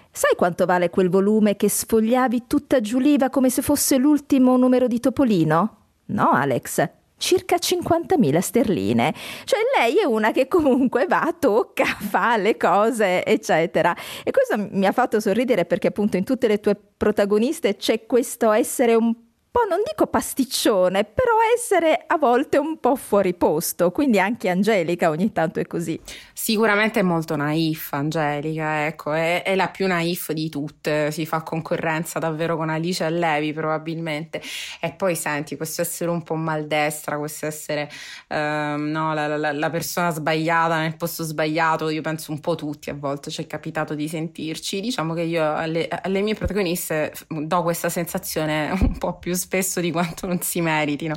Sai 0.10 0.36
quanto 0.38 0.65
vale 0.65 0.89
quel 0.89 1.10
volume 1.10 1.58
che 1.58 1.68
sfogliavi 1.68 2.44
tutta 2.48 2.80
giuliva 2.80 3.30
come 3.30 3.50
se 3.50 3.62
fosse 3.62 3.98
l'ultimo 3.98 4.56
numero 4.56 4.88
di 4.88 5.01
Topolino? 5.01 5.77
No, 6.06 6.30
Alex, 6.30 6.89
circa 7.17 7.57
50.000 7.57 8.39
sterline. 8.39 9.13
Cioè 9.43 9.60
lei 9.77 9.98
è 9.98 10.05
una 10.05 10.31
che 10.31 10.48
comunque 10.48 11.05
va, 11.07 11.36
tocca, 11.38 11.86
fa 12.10 12.38
le 12.38 12.57
cose, 12.57 13.25
eccetera. 13.25 13.95
E 14.24 14.31
questo 14.31 14.67
mi 14.72 14.86
ha 14.86 14.91
fatto 14.91 15.19
sorridere 15.19 15.65
perché 15.65 15.88
appunto 15.88 16.17
in 16.17 16.24
tutte 16.24 16.48
le 16.48 16.60
tue 16.60 16.75
protagoniste 16.98 17.75
c'è 17.75 18.05
questo 18.05 18.51
essere 18.51 18.95
un 18.95 19.13
po', 19.56 19.66
non 19.70 19.80
dico 19.86 20.08
pasticcione, 20.08 21.06
però 21.06 21.32
essere 21.56 22.04
a 22.06 22.18
volte 22.18 22.58
un 22.58 22.78
po' 22.78 22.98
fuori 22.98 23.34
posto, 23.34 23.90
quindi 23.90 24.20
anche 24.20 24.50
Angelica 24.50 25.10
ogni 25.10 25.32
tanto 25.32 25.62
è 25.62 25.66
così. 25.66 25.98
Sicuramente 26.34 27.00
è 27.00 27.04
molto 27.04 27.38
naif 27.38 27.94
Angelica, 27.94 28.86
ecco, 28.86 29.14
è, 29.14 29.44
è 29.44 29.56
la 29.56 29.70
più 29.70 29.88
naif 29.88 30.34
di 30.34 30.50
tutte, 30.50 31.10
si 31.12 31.26
fa 31.26 31.42
concorrenza 31.42 32.20
davvero 32.20 32.58
con 32.58 32.70
Alice 32.70 33.06
e 33.06 33.10
Levi 33.10 33.54
probabilmente. 33.54 34.42
E 34.82 34.92
poi 34.92 35.16
senti, 35.16 35.56
questo 35.56 35.82
essere 35.82 36.10
un 36.10 36.24
po' 36.24 36.36
maldestra, 36.36 37.18
questo 37.18 37.46
essere 37.46 37.90
ehm, 38.28 38.90
no, 38.92 39.14
la, 39.14 39.38
la, 39.38 39.54
la, 39.54 39.70
persona 39.70 40.10
sbagliata 40.10 40.80
nel 40.80 40.98
posto 40.98 41.24
sbagliato, 41.24 41.88
io 41.88 42.02
penso 42.02 42.34
un 42.34 42.42
po' 42.42 42.56
tutti 42.56 42.90
a 42.90 42.94
volte 42.94 43.32
ci 43.32 43.42
è 43.42 43.48
capitato 43.48 43.96
di 43.96 44.10
sentirci. 44.10 44.82
Diciamo 44.82 45.14
che 45.14 45.22
io 45.22 45.56
alle, 45.56 45.88
alle 45.88 46.20
mie 46.20 46.34
protagoniste 46.34 47.14
do 47.30 47.64
questa 47.64 47.88
sensazione 47.88 48.72
un 48.82 48.98
po' 48.98 49.18
più 49.18 49.34
spesso 49.46 49.80
di 49.80 49.92
quanto 49.92 50.25
non 50.25 50.42
si 50.42 50.60
meritino. 50.60 51.16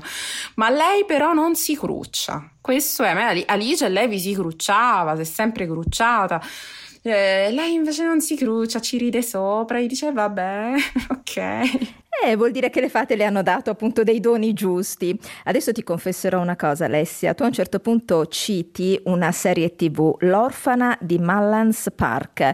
Ma 0.56 0.68
lei 0.68 1.04
però 1.06 1.32
non 1.32 1.54
si 1.54 1.75
cruccia. 1.76 2.50
Questo 2.61 3.02
è, 3.02 3.44
Alice 3.47 3.88
lei 3.88 4.06
vi 4.06 4.20
si 4.20 4.35
crucciava, 4.35 5.14
si 5.16 5.23
è 5.23 5.25
sempre 5.25 5.66
crucciata. 5.66 6.42
Eh, 7.02 7.50
lei 7.52 7.73
invece 7.73 8.04
non 8.04 8.20
si 8.20 8.37
cruccia, 8.37 8.80
ci 8.80 8.99
ride 8.99 9.23
sopra, 9.23 9.80
gli 9.80 9.87
dice 9.87 10.12
vabbè, 10.12 10.75
ok. 11.11 11.37
Eh, 12.25 12.37
vuol 12.37 12.50
dire 12.50 12.68
che 12.68 12.80
le 12.80 12.88
fate 12.88 13.14
le 13.16 13.25
hanno 13.25 13.42
dato 13.42 13.70
appunto 13.70 14.02
dei 14.02 14.20
doni 14.20 14.52
giusti. 14.52 15.18
Adesso 15.44 15.73
ti 15.73 15.82
confesserò 15.82 16.40
una 16.40 16.56
cosa, 16.56 16.85
Alessia. 16.85 17.32
Tu 17.32 17.44
a 17.44 17.47
un 17.47 17.52
certo 17.52 17.78
punto 17.78 18.26
citi 18.26 19.00
una 19.04 19.32
serie 19.32 19.75
TV, 19.75 20.16
L'orfana 20.20 20.99
di 21.00 21.18
Mallans 21.18 21.88
Park. 21.94 22.52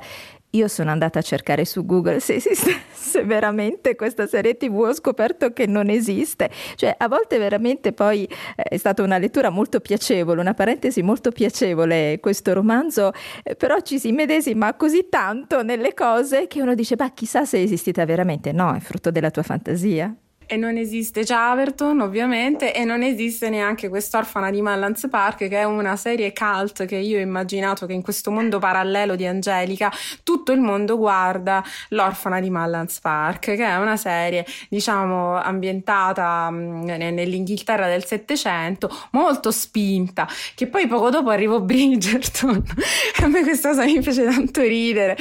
Io 0.55 0.69
sono 0.69 0.91
andata 0.91 1.19
a 1.19 1.23
cercare 1.23 1.65
su 1.65 1.85
Google 1.85 2.21
se 2.21 2.35
esiste 2.35 2.93
se 3.15 3.23
veramente 3.27 3.95
questa 3.95 4.27
serie 4.27 4.57
TV, 4.57 4.77
ho 4.77 4.95
scoperto 4.95 5.53
che 5.53 5.67
non 5.67 5.89
esiste. 5.89 6.51
Cioè, 6.75 6.95
a 6.99 7.07
volte 7.07 7.39
veramente 7.39 7.93
poi 7.93 8.25
eh, 8.25 8.63
è 8.63 8.77
stata 8.77 9.03
una 9.03 9.19
lettura 9.19 9.51
molto 9.51 9.79
piacevole, 9.81 10.41
una 10.41 10.55
parentesi 10.55 11.03
molto 11.03 11.31
piacevole 11.31 12.19
questo 12.21 12.53
romanzo, 12.53 13.13
eh, 13.43 13.55
però 13.55 13.79
ci 13.81 13.99
si 13.99 14.11
medesima 14.11 14.75
così 14.75 15.07
tanto 15.09 15.63
nelle 15.63 15.95
cose 15.95 16.49
che 16.49 16.61
uno 16.61 16.75
dice, 16.75 16.97
beh, 16.97 17.13
chissà 17.15 17.45
se 17.45 17.59
è 17.59 17.63
esistita 17.63 18.05
veramente. 18.05 18.53
No, 18.53 18.75
è 18.75 18.81
frutto 18.81 19.11
della 19.11 19.31
tua 19.31 19.43
fantasia. 19.43 20.15
E 20.47 20.57
non 20.57 20.77
esiste 20.77 21.25
Chaverton, 21.25 22.01
ovviamente, 22.01 22.75
e 22.75 22.85
non 22.85 23.03
esiste 23.03 23.49
neanche 23.49 23.89
quest'orfana 23.89 24.51
di 24.51 24.61
Mallans 24.61 25.07
Park, 25.09 25.49
che 25.49 25.59
è 25.59 25.65
una 25.65 25.97
serie 25.97 26.33
cult 26.33 26.85
che 26.85 26.97
io 26.97 27.19
ho 27.19 27.21
immaginato 27.21 27.87
che 27.87 27.95
in 27.95 28.03
questo 28.03 28.31
mondo 28.31 28.59
parallelo 28.59 29.17
di 29.17 29.27
Angelica 29.27 29.91
tutto 30.23 30.53
il 30.53 30.61
mondo 30.61 30.99
guarda 30.99 31.65
l'orfana 31.89 32.41
di 32.41 32.51
Mallans 32.51 33.01
Park, 33.01 33.55
che 33.55 33.65
è 33.65 33.77
una 33.77 33.97
serie, 33.97 34.45
diciamo, 34.69 35.41
ambientata 35.41 36.51
mh, 36.51 36.85
nell'Inghilterra 36.85 37.89
del 37.89 38.05
Settecento, 38.05 38.95
molto 39.13 39.51
spinta, 39.51 40.29
che 40.55 40.67
poi 40.67 40.87
poco 40.87 41.09
dopo 41.09 41.31
arrivò 41.31 41.61
Bridgerton. 41.61 42.63
a 43.23 43.29
me 43.29 43.43
questa 43.43 43.71
cosa 43.71 43.85
mi 43.85 44.03
fece 44.03 44.25
tanto 44.25 44.61
ridere, 44.61 45.17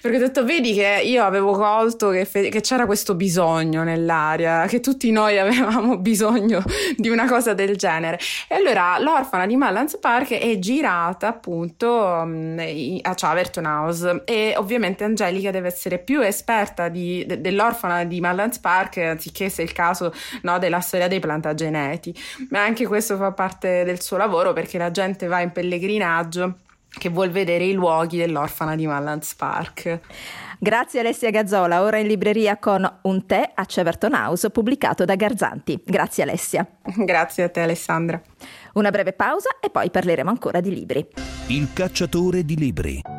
perché 0.00 0.16
ho 0.16 0.20
detto, 0.20 0.44
vedi 0.44 0.74
che 0.74 1.02
io 1.04 1.24
avevo 1.24 1.52
colto 1.52 2.10
che, 2.10 2.24
fe- 2.24 2.48
che 2.48 2.60
c'era 2.60 2.86
questo 2.86 3.14
bisogno 3.16 3.82
nell'aria 3.82 4.59
che 4.66 4.80
tutti 4.80 5.10
noi 5.10 5.38
avevamo 5.38 5.96
bisogno 6.00 6.62
di 6.96 7.08
una 7.08 7.26
cosa 7.26 7.54
del 7.54 7.76
genere. 7.76 8.18
E 8.48 8.54
allora 8.54 8.98
l'orfana 8.98 9.46
di 9.46 9.56
Mallans 9.56 9.98
Park 9.98 10.32
è 10.32 10.58
girata 10.58 11.28
appunto 11.28 12.22
mm, 12.24 12.58
a 13.02 13.14
Chaverton 13.14 13.64
House 13.64 14.22
e 14.24 14.54
ovviamente 14.56 15.04
Angelica 15.04 15.50
deve 15.50 15.68
essere 15.68 15.98
più 15.98 16.20
esperta 16.20 16.88
di, 16.88 17.24
de, 17.26 17.40
dell'orfana 17.40 18.04
di 18.04 18.20
Mallans 18.20 18.58
Park 18.58 18.98
anziché 18.98 19.48
se 19.48 19.62
è 19.62 19.64
il 19.64 19.72
caso 19.72 20.12
no, 20.42 20.58
della 20.58 20.80
storia 20.80 21.08
dei 21.08 21.20
plantageneti. 21.20 22.14
Ma 22.50 22.62
anche 22.62 22.86
questo 22.86 23.16
fa 23.16 23.32
parte 23.32 23.84
del 23.84 24.00
suo 24.00 24.16
lavoro 24.16 24.52
perché 24.52 24.78
la 24.78 24.90
gente 24.90 25.26
va 25.26 25.40
in 25.40 25.52
pellegrinaggio 25.52 26.54
che 26.98 27.08
vuol 27.08 27.30
vedere 27.30 27.64
i 27.64 27.72
luoghi 27.72 28.18
dell'orfana 28.18 28.74
di 28.74 28.86
Mallans 28.86 29.34
Park. 29.34 30.00
Grazie 30.58 31.00
Alessia 31.00 31.30
Gazzola, 31.30 31.82
ora 31.82 31.96
in 31.98 32.06
libreria 32.06 32.58
con 32.58 32.98
Un 33.02 33.24
tè 33.24 33.52
a 33.54 33.64
Cheverton 33.64 34.12
House 34.12 34.50
pubblicato 34.50 35.04
da 35.04 35.14
Garzanti. 35.14 35.80
Grazie 35.84 36.24
Alessia. 36.24 36.66
Grazie 36.82 37.44
a 37.44 37.48
te 37.48 37.60
Alessandra. 37.60 38.20
Una 38.74 38.90
breve 38.90 39.12
pausa 39.12 39.56
e 39.60 39.70
poi 39.70 39.90
parleremo 39.90 40.28
ancora 40.28 40.60
di 40.60 40.70
libri. 40.70 41.06
Il 41.46 41.70
cacciatore 41.72 42.44
di 42.44 42.56
libri. 42.56 43.09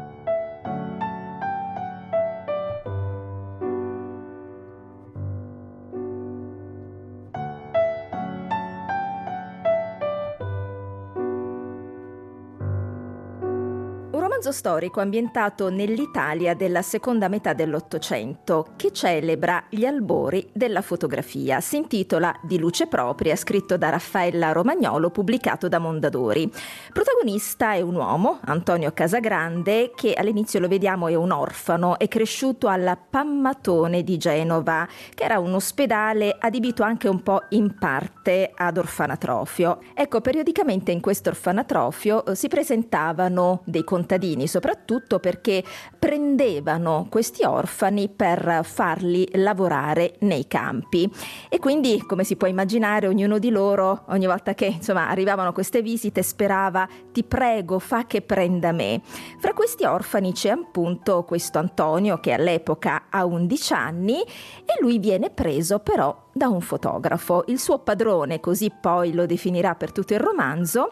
Romanzo 14.52 14.60
storico 14.62 15.00
ambientato 15.00 15.70
nell'Italia 15.70 16.54
della 16.54 16.82
seconda 16.82 17.28
metà 17.28 17.54
dell'Ottocento 17.54 18.74
che 18.76 18.92
celebra 18.92 19.64
gli 19.70 19.86
albori 19.86 20.48
della 20.54 20.82
fotografia. 20.82 21.62
Si 21.62 21.78
intitola 21.78 22.38
Di 22.44 22.60
luce 22.60 22.88
propria, 22.88 23.36
scritto 23.36 23.78
da 23.78 23.90
Raffaella 23.90 24.52
Romagnolo, 24.52 25.10
pubblicato 25.10 25.68
da 25.68 25.80
Mondadori. 25.80 26.52
Protagonista 26.92 27.74
è 27.74 27.82
un 27.82 27.96
uomo, 27.96 28.40
Antonio 28.46 28.92
Casagrande, 28.92 29.92
che 29.96 30.14
all'inizio 30.14 30.60
lo 30.60 30.68
vediamo 30.68 31.08
è 31.08 31.16
un 31.16 31.32
orfano, 31.32 31.98
è 31.98 32.08
cresciuto 32.08 32.68
alla 32.68 32.98
Pammatone 32.98 34.04
di 34.04 34.18
Genova, 34.18 34.88
che 35.14 35.24
era 35.24 35.40
un 35.40 35.54
ospedale 35.54 36.36
adibito 36.40 36.84
anche 36.84 37.08
un 37.08 37.24
po' 37.24 37.44
in 37.50 37.76
parte 37.80 38.52
ad 38.54 38.78
orfanatrofio. 38.78 39.80
Ecco, 39.94 40.22
periodicamente 40.22 40.92
in 40.92 41.00
questo 41.00 41.30
orfanatrofio 41.30 42.26
eh, 42.26 42.36
si 42.36 42.48
presentavano 42.48 43.62
dei 43.66 43.84
contadini 43.84 44.41
cittadini, 44.42 44.48
soprattutto 44.48 45.20
perché 45.20 45.64
prendevano 45.98 47.08
questi 47.10 47.44
orfani 47.44 48.10
per 48.10 48.62
farli 48.64 49.28
lavorare 49.34 50.16
nei 50.20 50.48
campi. 50.48 51.10
E 51.50 51.60
quindi, 51.60 52.04
come 52.06 52.24
si 52.24 52.36
può 52.36 52.48
immaginare, 52.48 53.08
ognuno 53.08 53.38
di 53.38 53.50
loro, 53.50 54.04
ogni 54.10 54.26
volta 54.26 54.54
che 54.54 54.66
insomma, 54.66 55.10
arrivavano 55.10 55.52
queste 55.52 55.82
visite, 55.82 56.24
sperava: 56.24 56.88
Ti 57.12 57.24
prego, 57.24 57.80
fa 57.80 58.06
che 58.06 58.22
prenda 58.22 58.72
me. 58.72 59.02
Fra 59.40 59.54
questi 59.54 59.84
orfani 59.86 60.34
c'è 60.34 60.50
appunto 60.50 61.24
questo 61.24 61.60
Antonio 61.60 62.20
che 62.20 62.34
all'epoca 62.34 63.04
ha 63.10 63.26
11 63.26 63.74
anni 63.74 64.22
e 64.22 64.82
lui 64.82 65.00
viene 65.00 65.30
preso 65.30 65.80
però 65.80 66.30
da 66.34 66.48
un 66.48 66.62
fotografo. 66.62 67.44
Il 67.48 67.60
suo 67.60 67.80
padrone, 67.80 68.40
così 68.40 68.72
poi 68.72 69.14
lo 69.14 69.26
definirà 69.26 69.76
per 69.76 69.92
tutto 69.92 70.14
il 70.14 70.20
romanzo, 70.20 70.92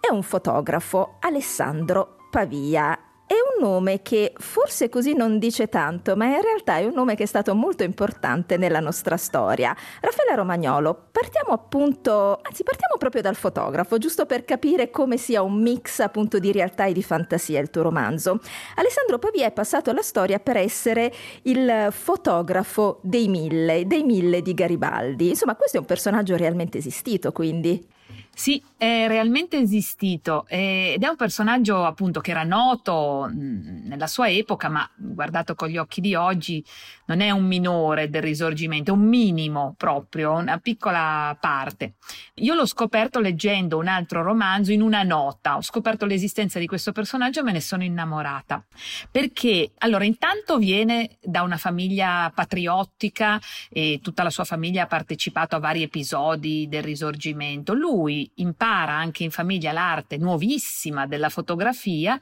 è 0.00 0.10
un 0.10 0.22
fotografo, 0.22 1.16
Alessandro 1.20 2.17
Pavia. 2.30 2.98
È 3.26 3.34
un 3.34 3.62
nome 3.62 4.00
che 4.00 4.32
forse 4.38 4.88
così 4.88 5.12
non 5.12 5.38
dice 5.38 5.68
tanto, 5.68 6.16
ma 6.16 6.26
in 6.26 6.40
realtà 6.40 6.78
è 6.78 6.86
un 6.86 6.94
nome 6.94 7.14
che 7.14 7.24
è 7.24 7.26
stato 7.26 7.54
molto 7.54 7.82
importante 7.82 8.56
nella 8.56 8.80
nostra 8.80 9.18
storia. 9.18 9.76
Raffaella 10.00 10.34
Romagnolo, 10.34 11.08
partiamo 11.12 11.52
appunto, 11.52 12.40
anzi 12.42 12.62
partiamo 12.62 12.96
proprio 12.98 13.20
dal 13.20 13.34
fotografo, 13.34 13.98
giusto 13.98 14.24
per 14.24 14.46
capire 14.46 14.88
come 14.90 15.18
sia 15.18 15.42
un 15.42 15.60
mix 15.60 16.00
appunto 16.00 16.38
di 16.38 16.52
realtà 16.52 16.86
e 16.86 16.94
di 16.94 17.02
fantasia 17.02 17.60
il 17.60 17.68
tuo 17.68 17.82
romanzo. 17.82 18.40
Alessandro 18.76 19.18
Pavia 19.18 19.46
è 19.46 19.52
passato 19.52 19.90
alla 19.90 20.02
storia 20.02 20.38
per 20.38 20.56
essere 20.56 21.12
il 21.42 21.88
fotografo 21.90 22.98
dei 23.02 23.28
mille, 23.28 23.86
dei 23.86 24.04
mille 24.04 24.40
di 24.40 24.54
Garibaldi. 24.54 25.28
Insomma, 25.28 25.54
questo 25.54 25.76
è 25.76 25.80
un 25.80 25.86
personaggio 25.86 26.34
realmente 26.34 26.78
esistito, 26.78 27.32
quindi. 27.32 27.96
Sì, 28.38 28.62
è 28.76 29.06
realmente 29.08 29.58
esistito 29.58 30.46
ed 30.46 31.02
è 31.02 31.08
un 31.08 31.16
personaggio 31.16 31.84
appunto 31.84 32.20
che 32.20 32.30
era 32.30 32.44
noto 32.44 33.28
nella 33.28 34.06
sua 34.06 34.30
epoca, 34.30 34.68
ma 34.68 34.88
guardato 34.96 35.56
con 35.56 35.66
gli 35.66 35.76
occhi 35.76 36.00
di 36.00 36.14
oggi 36.14 36.64
non 37.06 37.20
è 37.20 37.32
un 37.32 37.44
minore 37.46 38.08
del 38.08 38.22
risorgimento, 38.22 38.92
è 38.92 38.94
un 38.94 39.08
minimo 39.08 39.74
proprio, 39.76 40.34
una 40.34 40.58
piccola 40.58 41.36
parte. 41.40 41.94
Io 42.34 42.54
l'ho 42.54 42.64
scoperto 42.64 43.18
leggendo 43.18 43.76
un 43.76 43.88
altro 43.88 44.22
romanzo 44.22 44.70
in 44.70 44.82
una 44.82 45.02
nota, 45.02 45.56
ho 45.56 45.62
scoperto 45.62 46.06
l'esistenza 46.06 46.60
di 46.60 46.66
questo 46.68 46.92
personaggio 46.92 47.40
e 47.40 47.42
me 47.42 47.50
ne 47.50 47.60
sono 47.60 47.82
innamorata. 47.82 48.64
Perché 49.10 49.72
allora 49.78 50.04
intanto 50.04 50.58
viene 50.58 51.18
da 51.20 51.42
una 51.42 51.56
famiglia 51.56 52.30
patriottica 52.32 53.40
e 53.68 53.98
tutta 54.00 54.22
la 54.22 54.30
sua 54.30 54.44
famiglia 54.44 54.84
ha 54.84 54.86
partecipato 54.86 55.56
a 55.56 55.58
vari 55.58 55.82
episodi 55.82 56.68
del 56.68 56.84
risorgimento. 56.84 57.74
Lui 57.74 58.26
impara 58.34 58.92
anche 58.92 59.24
in 59.24 59.30
famiglia 59.30 59.72
l'arte 59.72 60.16
nuovissima 60.16 61.06
della 61.06 61.28
fotografia 61.28 62.20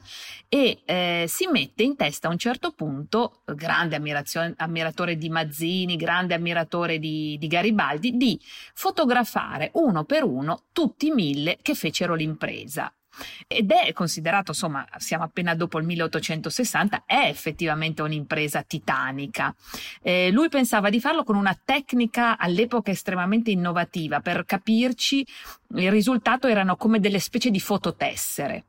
e 0.48 0.82
eh, 0.84 1.25
si 1.28 1.46
mette 1.48 1.82
in 1.82 1.96
testa 1.96 2.28
a 2.28 2.30
un 2.30 2.38
certo 2.38 2.72
punto, 2.72 3.42
grande 3.44 3.96
ammiratore 4.56 5.16
di 5.16 5.28
Mazzini, 5.28 5.96
grande 5.96 6.34
ammiratore 6.34 6.98
di, 6.98 7.36
di 7.38 7.46
Garibaldi, 7.46 8.16
di 8.16 8.40
fotografare 8.75 9.70
uno 9.75 10.04
per 10.04 10.25
uno 10.25 10.64
tutti 10.72 11.08
i 11.08 11.10
mille 11.10 11.58
che 11.60 11.75
fecero 11.75 12.14
l'impresa 12.14 12.92
ed 13.46 13.70
è 13.70 13.92
considerato, 13.92 14.50
insomma, 14.50 14.87
siamo 14.96 15.25
appena 15.25 15.54
dopo 15.54 15.78
il 15.78 15.85
1860, 15.85 17.04
è 17.06 17.26
effettivamente 17.28 18.02
un'impresa 18.02 18.62
titanica. 18.62 19.54
Eh, 20.02 20.30
lui 20.30 20.49
pensava 20.49 20.90
di 20.90 21.00
farlo 21.00 21.25
con 21.25 21.37
una 21.37 21.58
tecnica 21.62 22.38
all'epoca 22.38 22.90
estremamente 22.90 23.50
innovativa, 23.50 24.20
per 24.20 24.44
capirci 24.44 25.26
il 25.75 25.90
risultato 25.90 26.46
erano 26.46 26.76
come 26.76 27.00
delle 27.00 27.20
specie 27.20 27.50
di 27.50 27.61
fototessere. 27.61 28.66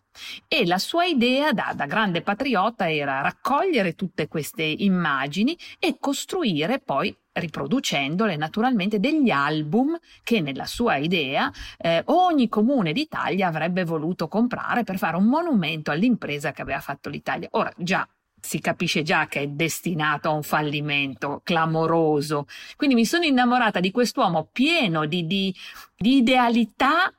E 0.48 0.66
la 0.66 0.80
sua 0.80 1.06
idea 1.06 1.52
da, 1.52 1.74
da, 1.76 1.86
grande 1.86 2.22
patriota 2.22 2.92
era 2.92 3.22
raccogliere 3.22 3.94
tutte 3.94 4.28
queste 4.28 4.64
immagini 4.64 5.58
e 5.80 5.98
costruire 6.00 6.80
poi 6.80 7.16
riproducendole 7.40 8.36
naturalmente 8.36 9.00
degli 9.00 9.30
album 9.30 9.98
che 10.24 10.42
nella 10.42 10.66
sua 10.66 10.98
idea 10.98 11.52
eh, 11.78 12.02
ogni 12.06 12.50
comune 12.50 12.94
d'Italia 12.94 13.48
avrebbe 13.48 13.84
voluto 13.84 14.28
comprare 14.28 14.84
per 14.84 14.98
fare 14.98 15.18
un 15.18 15.26
monumento 15.26 15.92
all'impresa 15.92 16.52
che 16.52 16.62
aveva 16.62 16.80
fatto 16.80 17.10
l'Italia. 17.10 17.48
Ora 17.52 17.72
già 17.78 18.08
si 18.40 18.60
capisce 18.60 19.04
già 19.04 19.28
che 19.28 19.42
è 19.42 19.48
destinato 19.48 20.30
a 20.30 20.34
un 20.34 20.44
fallimento 20.44 21.42
clamoroso. 21.44 22.48
Quindi 22.76 22.96
mi 22.96 23.06
sono 23.06 23.26
innamorata 23.26 23.80
di 23.80 23.92
quest'uomo 23.92 24.50
pieno 24.52 25.06
di, 25.06 25.26
di, 25.26 25.54
di 25.96 26.18
idealità 26.18 27.12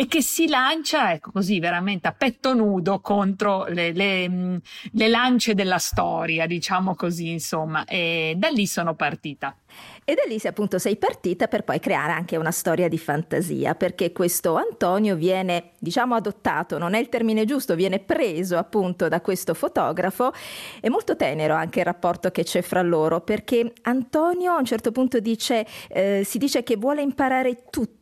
e 0.00 0.06
che 0.06 0.22
si 0.22 0.46
lancia, 0.46 1.12
ecco 1.12 1.32
così, 1.32 1.58
veramente 1.58 2.06
a 2.06 2.12
petto 2.12 2.54
nudo 2.54 3.00
contro 3.00 3.64
le, 3.66 3.90
le, 3.90 4.60
le 4.92 5.08
lance 5.08 5.54
della 5.54 5.78
storia, 5.78 6.46
diciamo 6.46 6.94
così, 6.94 7.30
insomma. 7.30 7.84
E 7.84 8.34
da 8.36 8.46
lì 8.46 8.68
sono 8.68 8.94
partita. 8.94 9.56
E 10.04 10.14
da 10.14 10.22
lì 10.28 10.40
appunto 10.44 10.78
sei 10.78 10.98
partita 10.98 11.48
per 11.48 11.64
poi 11.64 11.80
creare 11.80 12.12
anche 12.12 12.36
una 12.36 12.52
storia 12.52 12.86
di 12.86 12.96
fantasia, 12.96 13.74
perché 13.74 14.12
questo 14.12 14.54
Antonio 14.54 15.16
viene, 15.16 15.72
diciamo, 15.80 16.14
adottato, 16.14 16.78
non 16.78 16.94
è 16.94 17.00
il 17.00 17.08
termine 17.08 17.44
giusto, 17.44 17.74
viene 17.74 17.98
preso 17.98 18.56
appunto 18.56 19.08
da 19.08 19.20
questo 19.20 19.52
fotografo. 19.52 20.32
È 20.80 20.88
molto 20.88 21.16
tenero 21.16 21.54
anche 21.54 21.80
il 21.80 21.86
rapporto 21.86 22.30
che 22.30 22.44
c'è 22.44 22.62
fra 22.62 22.82
loro, 22.82 23.20
perché 23.22 23.72
Antonio 23.82 24.52
a 24.52 24.58
un 24.58 24.64
certo 24.64 24.92
punto 24.92 25.18
dice, 25.18 25.66
eh, 25.88 26.22
si 26.24 26.38
dice 26.38 26.62
che 26.62 26.76
vuole 26.76 27.02
imparare 27.02 27.64
tutto 27.68 27.96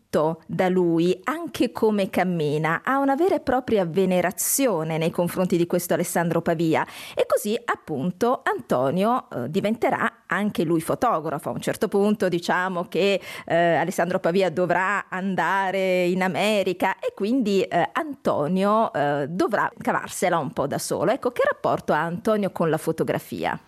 da 0.46 0.68
lui, 0.68 1.18
anche 1.24 1.72
come 1.72 2.08
cammina, 2.08 2.80
ha 2.84 2.98
una 2.98 3.14
vera 3.14 3.34
e 3.34 3.40
propria 3.40 3.84
venerazione 3.84 4.98
nei 4.98 5.10
confronti 5.10 5.56
di 5.56 5.66
questo 5.66 5.94
Alessandro 5.94 6.40
Pavia 6.40 6.86
e 7.14 7.26
così 7.26 7.58
appunto 7.64 8.42
Antonio 8.44 9.28
eh, 9.30 9.50
diventerà 9.50 10.24
anche 10.26 10.64
lui 10.64 10.80
fotografo. 10.80 11.50
A 11.50 11.52
un 11.52 11.60
certo 11.60 11.88
punto 11.88 12.28
diciamo 12.28 12.84
che 12.88 13.20
eh, 13.44 13.74
Alessandro 13.74 14.18
Pavia 14.18 14.50
dovrà 14.50 15.06
andare 15.08 16.04
in 16.04 16.22
America 16.22 16.98
e 16.98 17.12
quindi 17.14 17.62
eh, 17.62 17.90
Antonio 17.92 18.92
eh, 18.92 19.26
dovrà 19.28 19.70
cavarsela 19.78 20.38
un 20.38 20.52
po' 20.52 20.66
da 20.66 20.78
solo. 20.78 21.10
Ecco, 21.10 21.30
che 21.30 21.42
rapporto 21.44 21.92
ha 21.92 22.00
Antonio 22.00 22.50
con 22.50 22.70
la 22.70 22.78
fotografia? 22.78 23.58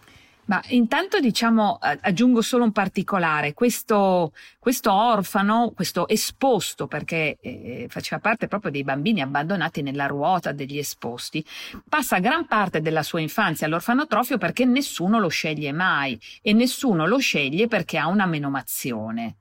Ma 0.48 0.62
intanto 0.68 1.20
diciamo, 1.20 1.78
aggiungo 1.78 2.40
solo 2.40 2.64
un 2.64 2.72
particolare, 2.72 3.52
questo, 3.52 4.32
questo 4.58 4.90
orfano, 4.90 5.72
questo 5.74 6.08
esposto, 6.08 6.87
perché 6.87 7.37
eh, 7.40 7.87
faceva 7.90 8.18
parte 8.18 8.48
proprio 8.48 8.70
dei 8.70 8.82
bambini 8.82 9.20
abbandonati 9.20 9.82
nella 9.82 10.06
ruota 10.06 10.52
degli 10.52 10.78
esposti, 10.78 11.44
passa 11.87 12.18
gran 12.18 12.46
parte 12.46 12.80
della 12.80 13.02
sua 13.02 13.20
infanzia 13.20 13.66
all'orfanotrofio 13.66 14.38
perché 14.38 14.64
nessuno 14.64 15.18
lo 15.18 15.28
sceglie 15.28 15.72
mai 15.72 16.18
e 16.40 16.54
nessuno 16.54 17.06
lo 17.06 17.18
sceglie 17.18 17.68
perché 17.68 17.98
ha 17.98 18.06
una 18.06 18.26
menomazione 18.26 19.37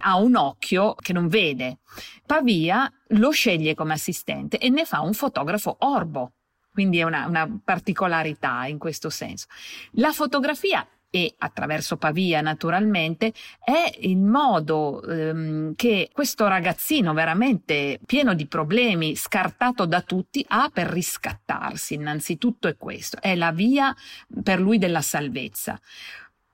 ha 0.00 0.16
un 0.16 0.36
occhio 0.36 0.94
che 0.94 1.14
non 1.14 1.28
vede. 1.28 1.78
Pavia 2.26 2.92
lo 3.08 3.30
sceglie 3.30 3.74
come 3.74 3.94
assistente 3.94 4.58
e 4.58 4.68
ne 4.68 4.84
fa 4.84 5.00
un 5.00 5.14
fotografo 5.14 5.76
orbo. 5.80 6.32
Quindi 6.72 6.98
è 6.98 7.02
una, 7.02 7.26
una 7.26 7.60
particolarità 7.62 8.66
in 8.66 8.78
questo 8.78 9.10
senso. 9.10 9.46
La 9.92 10.12
fotografia 10.12 10.86
e 11.14 11.34
attraverso 11.36 11.98
Pavia 11.98 12.40
naturalmente, 12.40 13.34
è 13.62 13.98
il 14.00 14.16
modo 14.16 15.02
ehm, 15.02 15.74
che 15.76 16.08
questo 16.10 16.48
ragazzino 16.48 17.12
veramente 17.12 18.00
pieno 18.06 18.32
di 18.32 18.46
problemi, 18.46 19.14
scartato 19.14 19.84
da 19.84 20.00
tutti, 20.00 20.42
ha 20.48 20.70
per 20.72 20.86
riscattarsi. 20.86 21.92
Innanzitutto 21.92 22.66
è 22.66 22.76
questo, 22.78 23.20
è 23.20 23.34
la 23.34 23.52
via 23.52 23.94
per 24.42 24.58
lui 24.58 24.78
della 24.78 25.02
salvezza. 25.02 25.78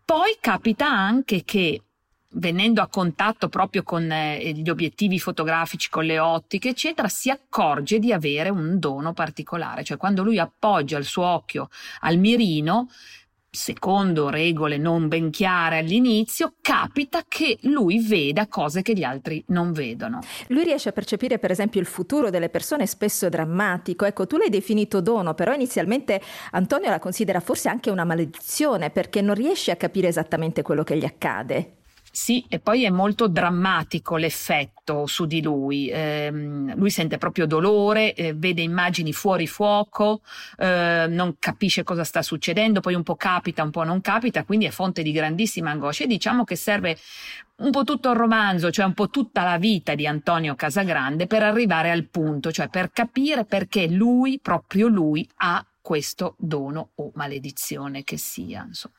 Poi 0.04 0.38
capita 0.40 0.88
anche 0.88 1.44
che 1.44 1.82
venendo 2.30 2.82
a 2.82 2.88
contatto 2.88 3.48
proprio 3.48 3.82
con 3.82 4.10
eh, 4.10 4.52
gli 4.52 4.68
obiettivi 4.68 5.18
fotografici, 5.18 5.88
con 5.88 6.04
le 6.04 6.18
ottiche, 6.18 6.70
eccetera, 6.70 7.08
si 7.08 7.30
accorge 7.30 7.98
di 7.98 8.12
avere 8.12 8.50
un 8.50 8.78
dono 8.78 9.12
particolare, 9.12 9.84
cioè 9.84 9.96
quando 9.96 10.22
lui 10.22 10.38
appoggia 10.38 10.98
il 10.98 11.04
suo 11.04 11.24
occhio 11.24 11.68
al 12.00 12.18
mirino, 12.18 12.88
secondo 13.50 14.28
regole 14.28 14.76
non 14.76 15.08
ben 15.08 15.30
chiare 15.30 15.78
all'inizio, 15.78 16.54
capita 16.60 17.22
che 17.26 17.58
lui 17.62 17.98
veda 18.06 18.46
cose 18.46 18.82
che 18.82 18.92
gli 18.92 19.02
altri 19.02 19.42
non 19.48 19.72
vedono. 19.72 20.20
Lui 20.48 20.64
riesce 20.64 20.90
a 20.90 20.92
percepire, 20.92 21.38
per 21.38 21.50
esempio, 21.50 21.80
il 21.80 21.86
futuro 21.86 22.30
delle 22.30 22.50
persone 22.50 22.86
spesso 22.86 23.28
drammatico. 23.28 24.04
Ecco, 24.04 24.26
tu 24.26 24.36
l'hai 24.36 24.50
definito 24.50 25.00
dono, 25.00 25.34
però 25.34 25.54
inizialmente 25.54 26.20
Antonio 26.52 26.90
la 26.90 26.98
considera 26.98 27.40
forse 27.40 27.68
anche 27.68 27.90
una 27.90 28.04
maledizione 28.04 28.90
perché 28.90 29.22
non 29.22 29.34
riesce 29.34 29.70
a 29.70 29.76
capire 29.76 30.08
esattamente 30.08 30.62
quello 30.62 30.84
che 30.84 30.96
gli 30.96 31.06
accade. 31.06 31.77
Sì, 32.10 32.44
e 32.48 32.58
poi 32.58 32.84
è 32.84 32.90
molto 32.90 33.28
drammatico 33.28 34.16
l'effetto 34.16 35.06
su 35.06 35.26
di 35.26 35.42
lui. 35.42 35.88
Eh, 35.88 36.30
lui 36.30 36.90
sente 36.90 37.18
proprio 37.18 37.46
dolore, 37.46 38.14
eh, 38.14 38.34
vede 38.34 38.62
immagini 38.62 39.12
fuori 39.12 39.46
fuoco, 39.46 40.22
eh, 40.56 41.06
non 41.08 41.36
capisce 41.38 41.84
cosa 41.84 42.04
sta 42.04 42.22
succedendo, 42.22 42.80
poi 42.80 42.94
un 42.94 43.02
po' 43.02 43.16
capita, 43.16 43.62
un 43.62 43.70
po' 43.70 43.84
non 43.84 44.00
capita, 44.00 44.44
quindi 44.44 44.64
è 44.66 44.70
fonte 44.70 45.02
di 45.02 45.12
grandissima 45.12 45.70
angoscia. 45.70 46.04
E 46.04 46.06
diciamo 46.06 46.44
che 46.44 46.56
serve 46.56 46.96
un 47.56 47.70
po' 47.70 47.84
tutto 47.84 48.10
il 48.10 48.16
romanzo, 48.16 48.70
cioè 48.70 48.86
un 48.86 48.94
po' 48.94 49.10
tutta 49.10 49.42
la 49.42 49.58
vita 49.58 49.94
di 49.94 50.06
Antonio 50.06 50.54
Casagrande 50.54 51.26
per 51.26 51.42
arrivare 51.42 51.90
al 51.90 52.04
punto, 52.04 52.50
cioè 52.50 52.68
per 52.68 52.90
capire 52.90 53.44
perché 53.44 53.86
lui, 53.86 54.38
proprio 54.40 54.88
lui, 54.88 55.28
ha 55.36 55.64
questo 55.80 56.34
dono 56.38 56.90
o 56.96 57.10
maledizione 57.14 58.02
che 58.02 58.16
sia. 58.16 58.64
Insomma. 58.66 58.96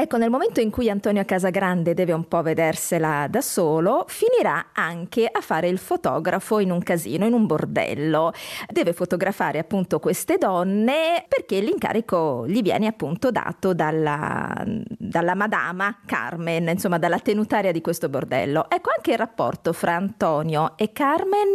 Ecco, 0.00 0.16
nel 0.16 0.30
momento 0.30 0.60
in 0.60 0.70
cui 0.70 0.88
Antonio 0.88 1.22
Casagrande 1.26 1.92
deve 1.92 2.12
un 2.12 2.26
po' 2.26 2.40
vedersela 2.40 3.26
da 3.28 3.42
solo, 3.42 4.06
finirà 4.08 4.68
anche 4.72 5.28
a 5.30 5.42
fare 5.42 5.68
il 5.68 5.76
fotografo 5.76 6.58
in 6.58 6.70
un 6.70 6.82
casino, 6.82 7.26
in 7.26 7.34
un 7.34 7.44
bordello. 7.44 8.32
Deve 8.66 8.94
fotografare 8.94 9.58
appunto 9.58 9.98
queste 9.98 10.38
donne 10.38 11.26
perché 11.28 11.60
l'incarico 11.60 12.46
gli 12.46 12.62
viene 12.62 12.86
appunto 12.86 13.30
dato 13.30 13.74
dalla, 13.74 14.64
dalla 14.64 15.34
madama 15.34 16.00
Carmen, 16.06 16.68
insomma 16.68 16.96
dalla 16.96 17.18
tenutaria 17.18 17.70
di 17.70 17.82
questo 17.82 18.08
bordello. 18.08 18.70
Ecco, 18.70 18.92
anche 18.96 19.10
il 19.10 19.18
rapporto 19.18 19.74
fra 19.74 19.96
Antonio 19.96 20.78
e 20.78 20.92
Carmen 20.92 21.52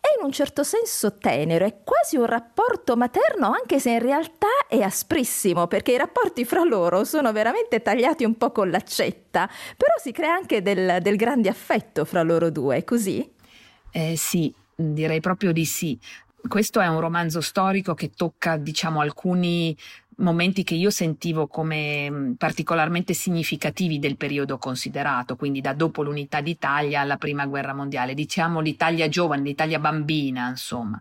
è 0.00 0.08
in 0.18 0.24
un 0.24 0.32
certo 0.32 0.62
senso 0.62 1.18
tenero, 1.18 1.66
è 1.66 1.82
quasi 1.84 2.16
un 2.16 2.24
rapporto 2.24 2.96
materno, 2.96 3.52
anche 3.52 3.78
se 3.78 3.90
in 3.90 4.00
realtà 4.00 4.48
è 4.68 4.80
asprissimo, 4.80 5.66
perché 5.66 5.92
i 5.92 5.98
rapporti 5.98 6.46
fra 6.46 6.64
loro 6.64 7.04
sono 7.04 7.30
veramente 7.30 7.72
leggermente 7.74 7.82
tagliati 7.82 8.24
un 8.24 8.36
po' 8.36 8.52
con 8.52 8.70
l'accetta, 8.70 9.48
però 9.76 9.92
si 10.00 10.12
crea 10.12 10.32
anche 10.32 10.62
del, 10.62 10.98
del 11.00 11.16
grande 11.16 11.48
affetto 11.48 12.04
fra 12.04 12.22
loro 12.22 12.50
due, 12.50 12.76
è 12.76 12.84
così? 12.84 13.28
Eh, 13.90 14.16
sì, 14.16 14.52
direi 14.74 15.20
proprio 15.20 15.52
di 15.52 15.64
sì. 15.64 15.98
Questo 16.46 16.80
è 16.80 16.86
un 16.86 17.00
romanzo 17.00 17.40
storico 17.40 17.94
che 17.94 18.10
tocca, 18.14 18.56
diciamo, 18.56 19.00
alcuni 19.00 19.74
momenti 20.18 20.62
che 20.62 20.74
io 20.74 20.90
sentivo 20.90 21.48
come 21.48 22.08
mm, 22.08 22.32
particolarmente 22.34 23.14
significativi 23.14 23.98
del 23.98 24.16
periodo 24.16 24.58
considerato, 24.58 25.36
quindi 25.36 25.60
da 25.60 25.72
dopo 25.72 26.02
l'unità 26.02 26.40
d'Italia 26.40 27.00
alla 27.00 27.16
prima 27.16 27.46
guerra 27.46 27.74
mondiale, 27.74 28.14
diciamo 28.14 28.60
l'Italia 28.60 29.08
giovane, 29.08 29.42
l'Italia 29.42 29.78
bambina, 29.78 30.48
insomma. 30.48 31.00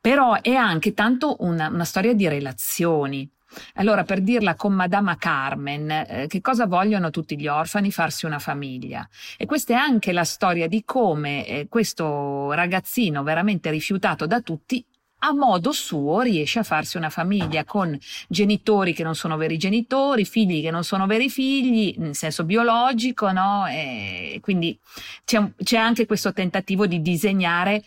Però 0.00 0.40
è 0.40 0.54
anche 0.54 0.94
tanto 0.94 1.36
una, 1.40 1.68
una 1.68 1.84
storia 1.84 2.14
di 2.14 2.26
relazioni, 2.26 3.30
allora, 3.74 4.04
per 4.04 4.20
dirla 4.20 4.54
con 4.54 4.72
Madama 4.72 5.16
Carmen, 5.16 5.90
eh, 5.90 6.26
che 6.28 6.40
cosa 6.40 6.66
vogliono 6.66 7.10
tutti 7.10 7.38
gli 7.38 7.46
orfani? 7.46 7.90
Farsi 7.90 8.26
una 8.26 8.38
famiglia. 8.38 9.08
E 9.36 9.46
questa 9.46 9.74
è 9.74 9.76
anche 9.76 10.12
la 10.12 10.24
storia 10.24 10.68
di 10.68 10.82
come 10.84 11.46
eh, 11.46 11.66
questo 11.68 12.52
ragazzino 12.52 13.22
veramente 13.22 13.70
rifiutato 13.70 14.26
da 14.26 14.40
tutti 14.40 14.84
a 15.22 15.32
modo 15.34 15.72
suo 15.72 16.20
riesce 16.20 16.60
a 16.60 16.62
farsi 16.62 16.96
una 16.96 17.10
famiglia 17.10 17.64
con 17.64 17.98
genitori 18.28 18.94
che 18.94 19.02
non 19.02 19.14
sono 19.14 19.36
veri 19.36 19.58
genitori, 19.58 20.24
figli 20.24 20.62
che 20.62 20.70
non 20.70 20.84
sono 20.84 21.06
veri 21.06 21.28
figli, 21.28 21.94
in 21.98 22.14
senso 22.14 22.44
biologico, 22.44 23.30
no? 23.30 23.66
E 23.66 24.38
quindi 24.40 24.78
c'è, 25.24 25.42
c'è 25.62 25.76
anche 25.76 26.06
questo 26.06 26.32
tentativo 26.32 26.86
di 26.86 27.02
disegnare 27.02 27.82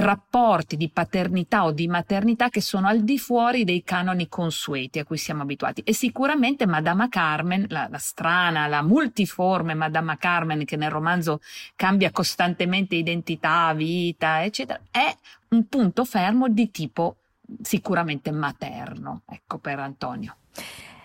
rapporti 0.00 0.76
di 0.76 0.88
paternità 0.88 1.64
o 1.64 1.72
di 1.72 1.86
maternità 1.86 2.48
che 2.48 2.60
sono 2.60 2.88
al 2.88 3.02
di 3.02 3.18
fuori 3.18 3.64
dei 3.64 3.82
canoni 3.82 4.28
consueti 4.28 4.98
a 4.98 5.04
cui 5.04 5.18
siamo 5.18 5.42
abituati. 5.42 5.82
E 5.82 5.92
sicuramente 5.92 6.66
Madama 6.66 7.08
Carmen, 7.08 7.66
la, 7.68 7.88
la 7.90 7.98
strana, 7.98 8.66
la 8.66 8.82
multiforme 8.82 9.74
Madama 9.74 10.16
Carmen 10.16 10.64
che 10.64 10.76
nel 10.76 10.90
romanzo 10.90 11.40
cambia 11.76 12.10
costantemente 12.10 12.94
identità, 12.94 13.72
vita, 13.74 14.42
eccetera, 14.44 14.80
è 14.90 15.14
un 15.48 15.68
punto 15.68 16.04
fermo 16.04 16.48
di 16.48 16.70
tipo 16.70 17.16
sicuramente 17.60 18.30
materno, 18.30 19.22
ecco, 19.26 19.58
per 19.58 19.78
Antonio. 19.78 20.36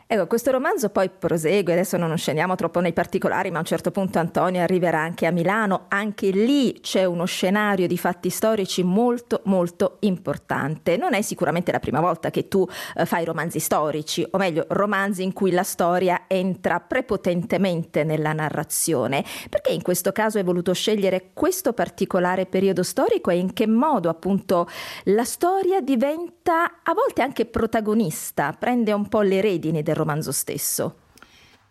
Ecco, 0.09 0.25
questo 0.25 0.51
romanzo 0.51 0.87
poi 0.87 1.09
prosegue, 1.09 1.73
adesso 1.73 1.97
non 1.97 2.15
scendiamo 2.15 2.55
troppo 2.55 2.79
nei 2.79 2.93
particolari, 2.93 3.51
ma 3.51 3.57
a 3.57 3.59
un 3.59 3.65
certo 3.65 3.91
punto 3.91 4.19
Antonio 4.19 4.61
arriverà 4.61 5.01
anche 5.01 5.25
a 5.25 5.31
Milano, 5.31 5.87
anche 5.89 6.29
lì 6.29 6.79
c'è 6.79 7.03
uno 7.03 7.25
scenario 7.25 7.87
di 7.87 7.97
fatti 7.97 8.29
storici 8.29 8.83
molto 8.83 9.41
molto 9.43 9.97
importante. 10.01 10.95
Non 10.95 11.13
è 11.13 11.21
sicuramente 11.21 11.73
la 11.73 11.79
prima 11.79 11.99
volta 11.99 12.29
che 12.29 12.47
tu 12.47 12.65
eh, 12.95 13.05
fai 13.05 13.25
romanzi 13.25 13.59
storici, 13.59 14.25
o 14.31 14.37
meglio, 14.37 14.65
romanzi 14.69 15.23
in 15.23 15.33
cui 15.33 15.51
la 15.51 15.63
storia 15.63 16.23
entra 16.27 16.79
prepotentemente 16.79 18.05
nella 18.05 18.31
narrazione. 18.31 19.25
Perché 19.49 19.73
in 19.73 19.81
questo 19.81 20.13
caso 20.13 20.37
hai 20.37 20.45
voluto 20.45 20.71
scegliere 20.71 21.31
questo 21.33 21.73
particolare 21.73 22.45
periodo 22.45 22.81
storico 22.81 23.29
e 23.29 23.39
in 23.39 23.51
che 23.51 23.67
modo 23.67 24.07
appunto 24.07 24.69
la 25.03 25.25
storia 25.25 25.81
diventa 25.81 26.79
a 26.81 26.93
volte 26.93 27.21
anche 27.21 27.45
protagonista, 27.45 28.55
prende 28.57 28.93
un 28.93 29.09
po' 29.09 29.19
le 29.19 29.41
redini 29.41 29.83
del 29.83 29.95
romanzo 29.97 30.31
stesso? 30.31 30.95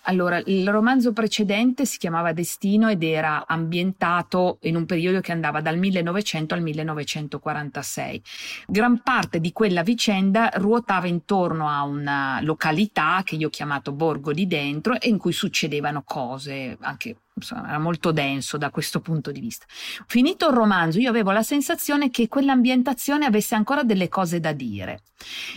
Allora, 0.08 0.40
il 0.46 0.68
romanzo 0.70 1.12
precedente 1.12 1.84
si 1.84 1.98
chiamava 1.98 2.32
Destino 2.32 2.88
ed 2.88 3.02
era 3.02 3.44
ambientato 3.46 4.58
in 4.62 4.76
un 4.76 4.86
periodo 4.86 5.20
che 5.20 5.32
andava 5.32 5.60
dal 5.60 5.78
1900 5.78 6.54
al 6.54 6.62
1946. 6.62 8.22
Gran 8.68 9.02
parte 9.02 9.40
di 9.40 9.50
quella 9.52 9.82
vicenda 9.82 10.50
ruotava 10.54 11.08
intorno 11.08 11.68
a 11.68 11.82
una 11.82 12.38
località 12.42 13.22
che 13.24 13.34
io 13.34 13.48
ho 13.48 13.50
chiamato 13.50 13.92
Borgo 13.92 14.32
di 14.32 14.46
Dentro 14.46 15.00
e 15.00 15.08
in 15.08 15.18
cui 15.18 15.32
succedevano 15.32 16.02
cose 16.04 16.76
anche 16.80 17.16
era 17.50 17.78
molto 17.78 18.12
denso 18.12 18.56
da 18.56 18.70
questo 18.70 19.00
punto 19.00 19.30
di 19.30 19.40
vista. 19.40 19.66
Finito 20.06 20.48
il 20.48 20.54
romanzo, 20.54 20.98
io 20.98 21.10
avevo 21.10 21.32
la 21.32 21.42
sensazione 21.42 22.10
che 22.10 22.28
quell'ambientazione 22.28 23.26
avesse 23.26 23.54
ancora 23.54 23.82
delle 23.82 24.08
cose 24.08 24.40
da 24.40 24.52
dire 24.52 25.00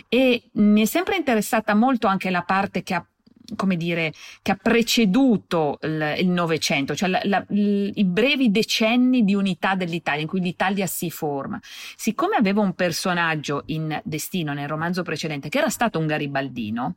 e 0.09 0.49
mi 0.53 0.81
è 0.81 0.85
sempre 0.85 1.15
interessata 1.15 1.75
molto 1.75 2.07
anche 2.07 2.29
la 2.29 2.41
parte 2.41 2.83
che 2.83 2.95
ha 2.95 3.05
come 3.55 3.75
dire, 3.75 4.13
che 4.41 4.51
ha 4.51 4.59
preceduto 4.61 5.79
il 5.81 6.27
Novecento, 6.27 6.95
cioè 6.95 7.09
la, 7.09 7.21
la, 7.23 7.45
i 7.49 8.05
brevi 8.05 8.51
decenni 8.51 9.23
di 9.23 9.33
unità 9.33 9.75
dell'Italia, 9.75 10.21
in 10.21 10.27
cui 10.27 10.41
l'Italia 10.41 10.87
si 10.87 11.09
forma. 11.09 11.59
Siccome 11.95 12.35
avevo 12.35 12.61
un 12.61 12.73
personaggio 12.73 13.63
in 13.67 13.99
Destino 14.03 14.53
nel 14.53 14.67
romanzo 14.67 15.03
precedente, 15.03 15.49
che 15.49 15.57
era 15.57 15.69
stato 15.69 15.99
un 15.99 16.07
garibaldino, 16.07 16.95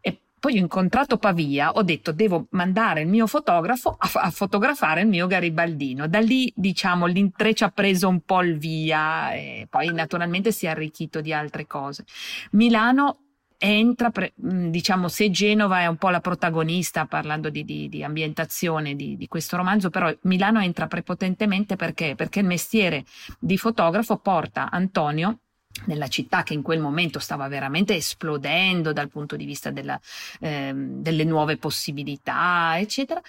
e 0.00 0.20
poi 0.38 0.54
ho 0.54 0.60
incontrato 0.60 1.18
Pavia, 1.18 1.72
ho 1.72 1.82
detto 1.82 2.12
devo 2.12 2.46
mandare 2.50 3.00
il 3.00 3.08
mio 3.08 3.26
fotografo 3.26 3.96
a, 3.98 4.10
a, 4.14 4.30
fotografare 4.30 5.00
il 5.00 5.08
mio 5.08 5.26
garibaldino. 5.26 6.06
Da 6.06 6.20
lì, 6.20 6.52
diciamo, 6.54 7.06
l'intreccio 7.06 7.64
ha 7.64 7.70
preso 7.70 8.08
un 8.08 8.20
po' 8.20 8.42
il 8.42 8.56
via 8.56 9.32
e 9.32 9.66
poi 9.68 9.92
naturalmente 9.92 10.52
si 10.52 10.66
è 10.66 10.68
arricchito 10.68 11.20
di 11.20 11.32
altre 11.32 11.66
cose. 11.66 12.04
Milano 12.52 13.27
entra, 13.58 14.12
diciamo, 14.34 15.08
se 15.08 15.30
Genova 15.30 15.80
è 15.80 15.86
un 15.86 15.96
po' 15.96 16.10
la 16.10 16.20
protagonista 16.20 17.06
parlando 17.06 17.50
di, 17.50 17.64
di, 17.64 17.88
di 17.88 18.04
ambientazione 18.04 18.94
di, 18.94 19.16
di, 19.16 19.26
questo 19.26 19.56
romanzo, 19.56 19.90
però 19.90 20.12
Milano 20.22 20.60
entra 20.62 20.86
prepotentemente 20.86 21.76
perché? 21.76 22.14
Perché 22.14 22.38
il 22.40 22.46
mestiere 22.46 23.04
di 23.38 23.58
fotografo 23.58 24.18
porta 24.18 24.70
Antonio 24.70 25.40
nella 25.86 26.08
città 26.08 26.42
che 26.42 26.54
in 26.54 26.62
quel 26.62 26.80
momento 26.80 27.18
stava 27.18 27.46
veramente 27.48 27.94
esplodendo 27.94 28.92
dal 28.92 29.08
punto 29.08 29.36
di 29.36 29.44
vista 29.44 29.70
della, 29.70 30.00
eh, 30.40 30.72
delle 30.74 31.24
nuove 31.24 31.56
possibilità, 31.56 32.78
eccetera, 32.78 33.20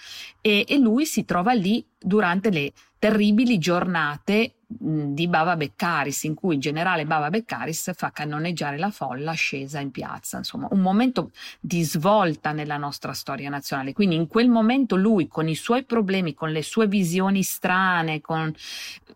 e, 0.42 0.66
e 0.68 0.78
lui 0.78 1.06
si 1.06 1.26
trova 1.26 1.54
lì 1.54 1.86
durante 1.98 2.50
le 2.50 2.72
terribili 2.98 3.58
giornate 3.58 4.54
di 4.72 5.28
Bava 5.28 5.56
Beccaris, 5.56 6.26
in 6.26 6.36
cui 6.36 6.54
il 6.54 6.62
generale 6.62 7.06
Bava 7.06 7.32
Beccaris 7.32 7.92
fa 7.96 8.12
cannoneggiare 8.12 8.78
la 8.78 8.92
folla 8.92 9.32
scesa 9.32 9.80
in 9.80 9.90
piazza. 9.90 10.38
Insomma, 10.38 10.68
un 10.70 10.82
momento 10.82 11.32
di 11.60 11.82
svolta 11.84 12.52
nella 12.52 12.78
nostra 12.78 13.14
storia 13.14 13.50
nazionale. 13.50 13.94
Quindi 13.94 14.16
in 14.16 14.28
quel 14.28 14.48
momento 14.48 14.96
lui, 14.96 15.28
con 15.28 15.48
i 15.48 15.56
suoi 15.56 15.86
problemi, 15.86 16.36
con 16.36 16.52
le 16.52 16.62
sue 16.62 16.88
visioni 16.88 17.42
strane, 17.42 18.22
con... 18.22 18.54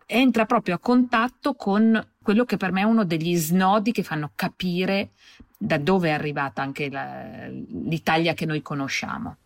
entra 0.07 0.45
proprio 0.45 0.75
a 0.75 0.79
contatto 0.79 1.53
con 1.53 2.03
quello 2.23 2.45
che 2.45 2.57
per 2.57 2.71
me 2.71 2.81
è 2.81 2.85
uno 2.85 3.05
degli 3.05 3.35
snodi 3.35 3.91
che 3.91 4.01
fanno 4.01 4.31
capire 4.33 5.11
da 5.55 5.77
dove 5.77 6.09
è 6.09 6.13
arrivata 6.13 6.63
anche 6.63 6.89
la... 6.89 7.47
l'Italia 7.47 8.33
che 8.33 8.47
noi 8.47 8.63
conosciamo. 8.63 9.37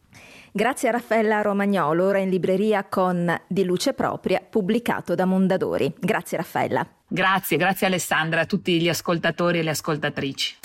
Grazie 0.57 0.89
a 0.89 0.93
Raffaella 0.93 1.41
Romagnolo, 1.41 2.05
ora 2.05 2.17
in 2.17 2.29
libreria 2.29 2.83
con 2.83 3.31
Di 3.45 3.63
luce 3.63 3.93
propria, 3.93 4.41
pubblicato 4.41 5.13
da 5.13 5.25
Mondadori. 5.25 5.93
Grazie 5.99 6.37
Raffaella. 6.37 6.83
Grazie, 7.07 7.57
grazie 7.57 7.85
Alessandra, 7.85 8.41
a 8.41 8.45
tutti 8.47 8.81
gli 8.81 8.89
ascoltatori 8.89 9.59
e 9.59 9.61
le 9.61 9.69
ascoltatrici. 9.69 10.55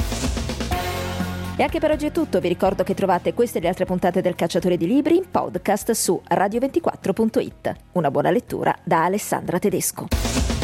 E 1.58 1.62
anche 1.62 1.78
per 1.78 1.90
oggi 1.90 2.06
è 2.06 2.10
tutto, 2.10 2.40
vi 2.40 2.48
ricordo 2.48 2.84
che 2.84 2.94
trovate 2.94 3.34
queste 3.34 3.58
e 3.58 3.60
le 3.60 3.68
altre 3.68 3.84
puntate 3.84 4.22
del 4.22 4.34
Cacciatore 4.34 4.78
di 4.78 4.86
Libri 4.86 5.18
in 5.18 5.30
podcast 5.30 5.90
su 5.90 6.18
radio24.it. 6.26 7.74
Una 7.92 8.10
buona 8.10 8.30
lettura 8.30 8.74
da 8.82 9.04
Alessandra 9.04 9.58
Tedesco. 9.58 10.61